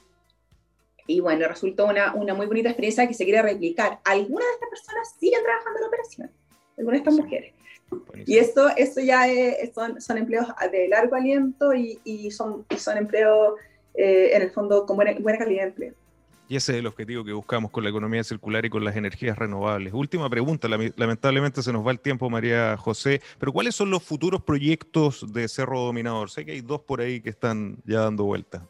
y, 1.07 1.19
bueno, 1.19 1.45
resultó 1.45 1.87
una, 1.87 2.13
una, 2.13 2.33
muy 2.33 2.45
bonita 2.45 2.69
experiencia 2.69 3.05
que 3.05 3.13
se 3.13 3.25
quiere 3.25 3.41
replicar. 3.41 3.99
Algunas 4.05 4.47
de 4.47 4.53
estas 4.53 4.69
personas 4.69 5.13
siguen 5.19 5.43
trabajando 5.43 5.77
en 5.77 5.81
la 5.81 5.87
operación, 5.89 6.31
algunas 6.77 7.03
de 7.03 7.09
estas 7.09 7.13
mujeres. 7.15 7.53
Y 8.25 8.37
eso, 8.37 8.69
eso 8.75 9.01
ya 9.01 9.25
son, 9.73 10.01
son 10.01 10.17
empleos 10.17 10.47
de 10.71 10.87
largo 10.87 11.15
aliento 11.15 11.73
y, 11.73 11.99
y 12.03 12.31
son, 12.31 12.65
son 12.77 12.97
empleos 12.97 13.53
eh, 13.93 14.31
en 14.33 14.41
el 14.41 14.51
fondo 14.51 14.85
con 14.85 14.95
buena, 14.95 15.13
buena 15.19 15.37
calidad 15.37 15.63
de 15.63 15.67
empleo. 15.69 15.93
Y 16.47 16.57
ese 16.57 16.73
es 16.73 16.79
el 16.79 16.85
objetivo 16.85 17.23
que 17.23 17.33
buscamos 17.33 17.71
con 17.71 17.83
la 17.83 17.89
economía 17.89 18.23
circular 18.23 18.63
y 18.65 18.69
con 18.69 18.83
las 18.85 18.95
energías 18.95 19.37
renovables. 19.37 19.93
Última 19.93 20.29
pregunta, 20.29 20.67
lamentablemente 20.67 21.63
se 21.63 21.73
nos 21.73 21.85
va 21.85 21.91
el 21.91 21.99
tiempo, 21.99 22.29
María 22.29 22.77
José, 22.77 23.21
pero 23.39 23.51
¿cuáles 23.51 23.73
son 23.73 23.89
los 23.89 24.03
futuros 24.03 24.43
proyectos 24.43 25.33
de 25.33 25.47
Cerro 25.47 25.79
Dominador? 25.79 26.29
Sé 26.29 26.45
que 26.45 26.51
hay 26.51 26.61
dos 26.61 26.81
por 26.81 27.01
ahí 27.01 27.19
que 27.19 27.31
están 27.31 27.77
ya 27.83 28.01
dando 28.01 28.25
vuelta. 28.25 28.67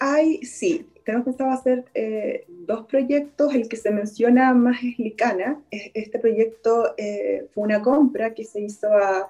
Hay, 0.00 0.42
sí, 0.44 0.88
tenemos 1.04 1.26
pensado 1.26 1.52
hacer 1.52 1.84
eh, 1.94 2.44
dos 2.48 2.86
proyectos. 2.86 3.54
El 3.54 3.68
que 3.68 3.76
se 3.76 3.92
menciona 3.92 4.52
más 4.54 4.82
es 4.82 4.98
Licana. 4.98 5.60
Este 5.70 6.18
proyecto 6.18 6.94
eh, 6.96 7.46
fue 7.54 7.64
una 7.64 7.80
compra 7.80 8.34
que 8.34 8.44
se 8.44 8.60
hizo 8.60 8.88
a, 8.92 9.28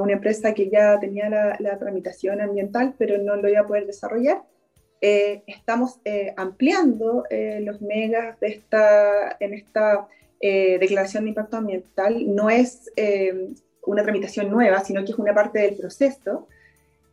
una 0.00 0.14
empresa 0.14 0.54
que 0.54 0.70
ya 0.70 0.98
tenía 0.98 1.28
la, 1.28 1.56
la 1.58 1.78
tramitación 1.78 2.40
ambiental, 2.40 2.94
pero 2.96 3.18
no 3.18 3.36
lo 3.36 3.46
iba 3.50 3.60
a 3.60 3.66
poder 3.66 3.84
desarrollar 3.84 4.42
eh, 5.00 5.42
estamos 5.46 6.00
eh, 6.04 6.32
ampliando 6.36 7.24
eh, 7.28 7.60
los 7.60 7.82
megas 7.82 8.40
de 8.40 8.48
esta, 8.48 9.36
en 9.40 9.54
esta 9.54 10.08
declaración 10.40 11.24
de 11.24 11.30
impacto 11.30 11.56
ambiental. 11.56 12.34
No 12.34 12.50
es 12.50 12.90
una 13.84 14.02
tramitación 14.02 14.50
nueva, 14.50 14.80
sino 14.84 15.04
que 15.04 15.12
es 15.12 15.18
una 15.18 15.34
parte 15.34 15.60
del 15.60 15.76
proceso. 15.76 16.46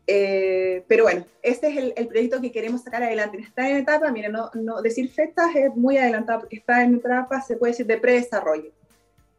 Eh, 0.06 0.84
pero 0.88 1.04
bueno, 1.04 1.26
este 1.42 1.68
es 1.68 1.94
el, 1.96 2.08
proyecto 2.08 2.42
que 2.42 2.52
queremos 2.52 2.84
sacar 2.84 3.04
adelante. 3.04 3.40
Está 3.40 3.70
en 3.70 3.78
etapa, 3.78 4.12
miren, 4.12 4.34
no, 4.34 4.50
no, 4.54 4.82
decir 4.82 5.10
fechas 5.10 5.56
es 5.56 5.76
muy 5.76 5.98
adelantado 5.98 6.42
porque 6.42 6.58
está 6.58 6.84
en 6.84 6.96
etapa, 6.96 7.42
se 7.42 7.56
puede 7.56 7.72
decir, 7.72 7.86
de 7.86 7.98
predesarrollo. 7.98 8.72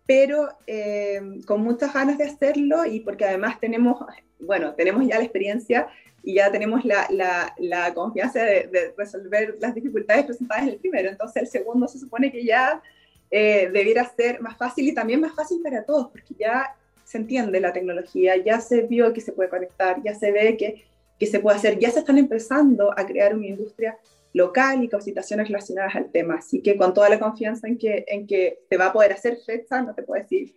Pero 0.07 0.49
eh, 0.67 1.21
con 1.47 1.63
muchas 1.63 1.93
ganas 1.93 2.19
de 2.19 2.25
hacerlo 2.25 2.85
y 2.85 3.01
porque 3.01 3.25
además 3.25 3.59
tenemos, 3.61 3.99
bueno, 4.41 4.75
tenemos 4.75 5.07
ya 5.07 5.19
la 5.19 5.25
experiencia 5.25 5.89
y 6.23 6.35
ya 6.35 6.51
tenemos 6.51 6.85
la, 6.85 7.07
la, 7.11 7.55
la 7.59 7.93
confianza 7.93 8.43
de, 8.43 8.95
resolver 8.97 9.57
las 9.61 9.75
dificultades 9.75 10.25
presentadas 10.25 10.65
en 10.65 10.71
el 10.71 10.77
primero. 10.77 11.11
Entonces 11.11 11.43
el 11.43 11.49
segundo 11.49 11.87
se 11.89 11.99
supone 11.99 12.33
que 12.33 12.45
ya 12.45 12.83
eh, 13.31 13.71
debiera 13.73 14.05
ser 14.15 14.41
más 14.41 14.57
fácil 14.57 14.89
y 14.89 14.95
también 14.95 15.21
más 15.21 15.35
fácil 15.35 15.61
para 15.63 15.85
todos, 15.85 16.11
porque 16.11 16.35
ya 16.39 16.75
se 17.05 17.19
entiende 17.19 17.61
la 17.61 17.73
tecnología, 17.73 18.37
ya 18.37 18.61
se 18.61 18.83
vio 18.83 19.13
que 19.13 19.21
se 19.21 19.33
puede 19.33 19.51
conectar, 19.51 20.03
ya 20.03 20.15
se 20.15 20.33
ve 20.33 20.57
que, 20.57 20.85
que 21.19 21.27
se 21.27 21.41
puede 21.41 21.57
hacer, 21.57 21.79
ya 21.79 21.91
se 21.91 22.01
están 22.01 22.19
empezando 22.19 22.93
a 22.99 23.07
crear 23.07 23.35
una 23.35 23.47
industria 23.47 23.99
local 24.33 24.83
y 24.83 24.89
capacitaciones 24.89 25.49
relacionadas 25.49 25.95
al 25.95 26.11
tema. 26.11 26.35
Así 26.37 26.61
que 26.61 26.77
con 26.77 26.93
toda 26.93 27.09
la 27.09 27.21
confianza 27.21 27.69
en 27.69 27.79
que, 27.79 28.05
en 28.09 28.27
que 28.27 28.59
se 28.69 28.77
va 28.77 28.87
a 28.87 28.93
poder 28.93 29.13
hacer 29.13 29.39
fecha, 29.45 29.81
no 29.81 29.95
te 29.95 30.03
puedo 30.03 30.23
decir 30.23 30.57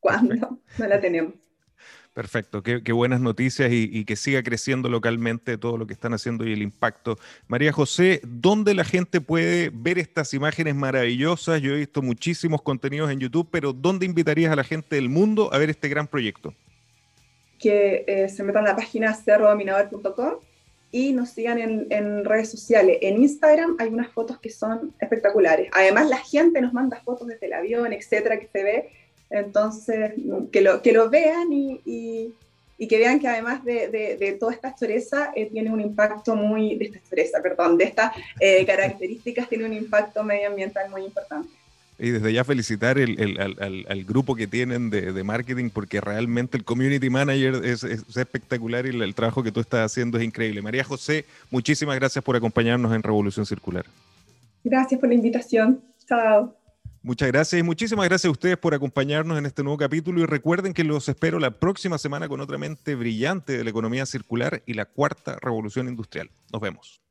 cuándo, 0.00 0.60
no 0.78 0.86
la 0.86 1.00
tenemos. 1.00 1.45
Perfecto, 2.16 2.62
qué, 2.62 2.92
buenas 2.92 3.20
noticias 3.20 3.70
y, 3.70 4.06
que 4.06 4.16
siga 4.16 4.42
creciendo 4.42 4.88
localmente 4.88 5.58
todo 5.58 5.76
lo 5.76 5.86
que 5.86 5.92
están 5.92 6.14
haciendo 6.14 6.46
y 6.46 6.52
el 6.54 6.62
impacto. 6.62 7.18
María 7.46 7.72
José, 7.72 8.22
¿dónde 8.24 8.72
la 8.72 8.84
gente 8.84 9.20
puede 9.20 9.70
ver 9.70 9.98
estas 9.98 10.32
imágenes 10.32 10.74
maravillosas? 10.74 11.60
Yo 11.60 11.74
he 11.74 11.76
visto 11.76 12.00
muchísimos 12.00 12.62
contenidos 12.62 13.10
en 13.10 13.20
YouTube, 13.20 13.48
pero 13.52 13.74
¿dónde 13.74 14.06
invitarías 14.06 14.50
a 14.50 14.56
la 14.56 14.64
gente 14.64 14.96
del 14.96 15.10
mundo 15.10 15.52
a 15.52 15.58
ver 15.58 15.68
este 15.68 15.90
gran 15.90 16.06
proyecto? 16.06 16.54
Que 17.58 18.06
eh, 18.06 18.30
se 18.30 18.42
metan 18.42 18.64
a 18.64 18.70
la 18.70 18.76
página 18.76 19.12
cerrodominador.com 19.12 20.36
y 20.92 21.12
nos 21.12 21.28
sigan 21.28 21.58
en, 21.58 21.86
en, 21.90 22.24
redes 22.24 22.50
sociales. 22.50 22.96
En 23.02 23.20
Instagram 23.20 23.76
hay 23.78 23.88
unas 23.88 24.10
fotos 24.10 24.40
que 24.40 24.48
son 24.48 24.94
espectaculares. 25.00 25.68
Además, 25.74 26.08
la 26.08 26.16
gente 26.16 26.62
nos 26.62 26.72
manda 26.72 26.98
fotos 27.04 27.28
desde 27.28 27.44
el 27.44 27.52
avión, 27.52 27.92
etcétera, 27.92 28.40
que 28.40 28.46
se 28.46 28.62
ve 28.62 28.90
entonces, 29.30 30.12
que 30.52 30.60
lo, 30.60 30.82
que 30.82 30.92
lo 30.92 31.10
vean 31.10 31.52
y, 31.52 32.32
y, 32.78 32.86
que 32.88 32.98
vean 32.98 33.18
que 33.18 33.28
además 33.28 33.64
de, 33.64 33.88
de, 33.88 34.32
toda 34.38 34.52
esta 34.52 34.74
choreza, 34.74 35.32
eh, 35.34 35.46
tiene 35.46 35.70
un 35.70 35.80
impacto 35.80 36.36
muy, 36.36 36.76
de 36.76 36.86
esta 36.86 37.00
choreza, 37.08 37.42
perdón, 37.42 37.78
de 37.78 37.84
estas 37.84 38.12
eh, 38.40 38.64
características, 38.64 39.48
tiene 39.48 39.64
un 39.64 39.72
impacto 39.72 40.22
medioambiental 40.22 40.90
muy 40.90 41.02
importante. 41.02 41.48
Y 41.98 42.10
desde 42.10 42.30
ya 42.30 42.44
felicitar 42.44 42.98
el, 42.98 43.18
el, 43.18 43.40
al, 43.40 43.86
al, 43.88 44.04
grupo 44.04 44.34
que 44.34 44.46
tienen 44.46 44.90
de, 44.90 45.12
de, 45.12 45.24
marketing, 45.24 45.70
porque 45.70 46.02
realmente 46.02 46.58
el 46.58 46.64
community 46.64 47.08
manager 47.08 47.64
es, 47.64 47.84
es 47.84 48.16
espectacular 48.16 48.84
y 48.84 48.90
el, 48.90 49.14
trabajo 49.14 49.42
que 49.42 49.50
tú 49.50 49.60
estás 49.60 49.90
haciendo 49.90 50.18
es 50.18 50.24
increíble. 50.24 50.60
María 50.60 50.84
José, 50.84 51.24
muchísimas 51.50 51.96
gracias 51.96 52.22
por 52.22 52.36
acompañarnos 52.36 52.94
en 52.94 53.02
Revolución 53.02 53.46
Circular. 53.46 53.86
Gracias 54.62 55.00
por 55.00 55.08
la 55.08 55.14
invitación. 55.14 55.80
Chao. 56.06 56.54
Muchas 57.06 57.28
gracias 57.28 57.60
y 57.60 57.62
muchísimas 57.62 58.08
gracias 58.08 58.28
a 58.28 58.32
ustedes 58.32 58.58
por 58.58 58.74
acompañarnos 58.74 59.38
en 59.38 59.46
este 59.46 59.62
nuevo 59.62 59.78
capítulo 59.78 60.20
y 60.20 60.26
recuerden 60.26 60.74
que 60.74 60.82
los 60.82 61.08
espero 61.08 61.38
la 61.38 61.52
próxima 61.52 61.98
semana 61.98 62.28
con 62.28 62.40
otra 62.40 62.58
mente 62.58 62.96
brillante 62.96 63.56
de 63.56 63.62
la 63.62 63.70
economía 63.70 64.06
circular 64.06 64.64
y 64.66 64.74
la 64.74 64.86
cuarta 64.86 65.38
revolución 65.40 65.86
industrial. 65.86 66.32
Nos 66.52 66.60
vemos. 66.60 67.05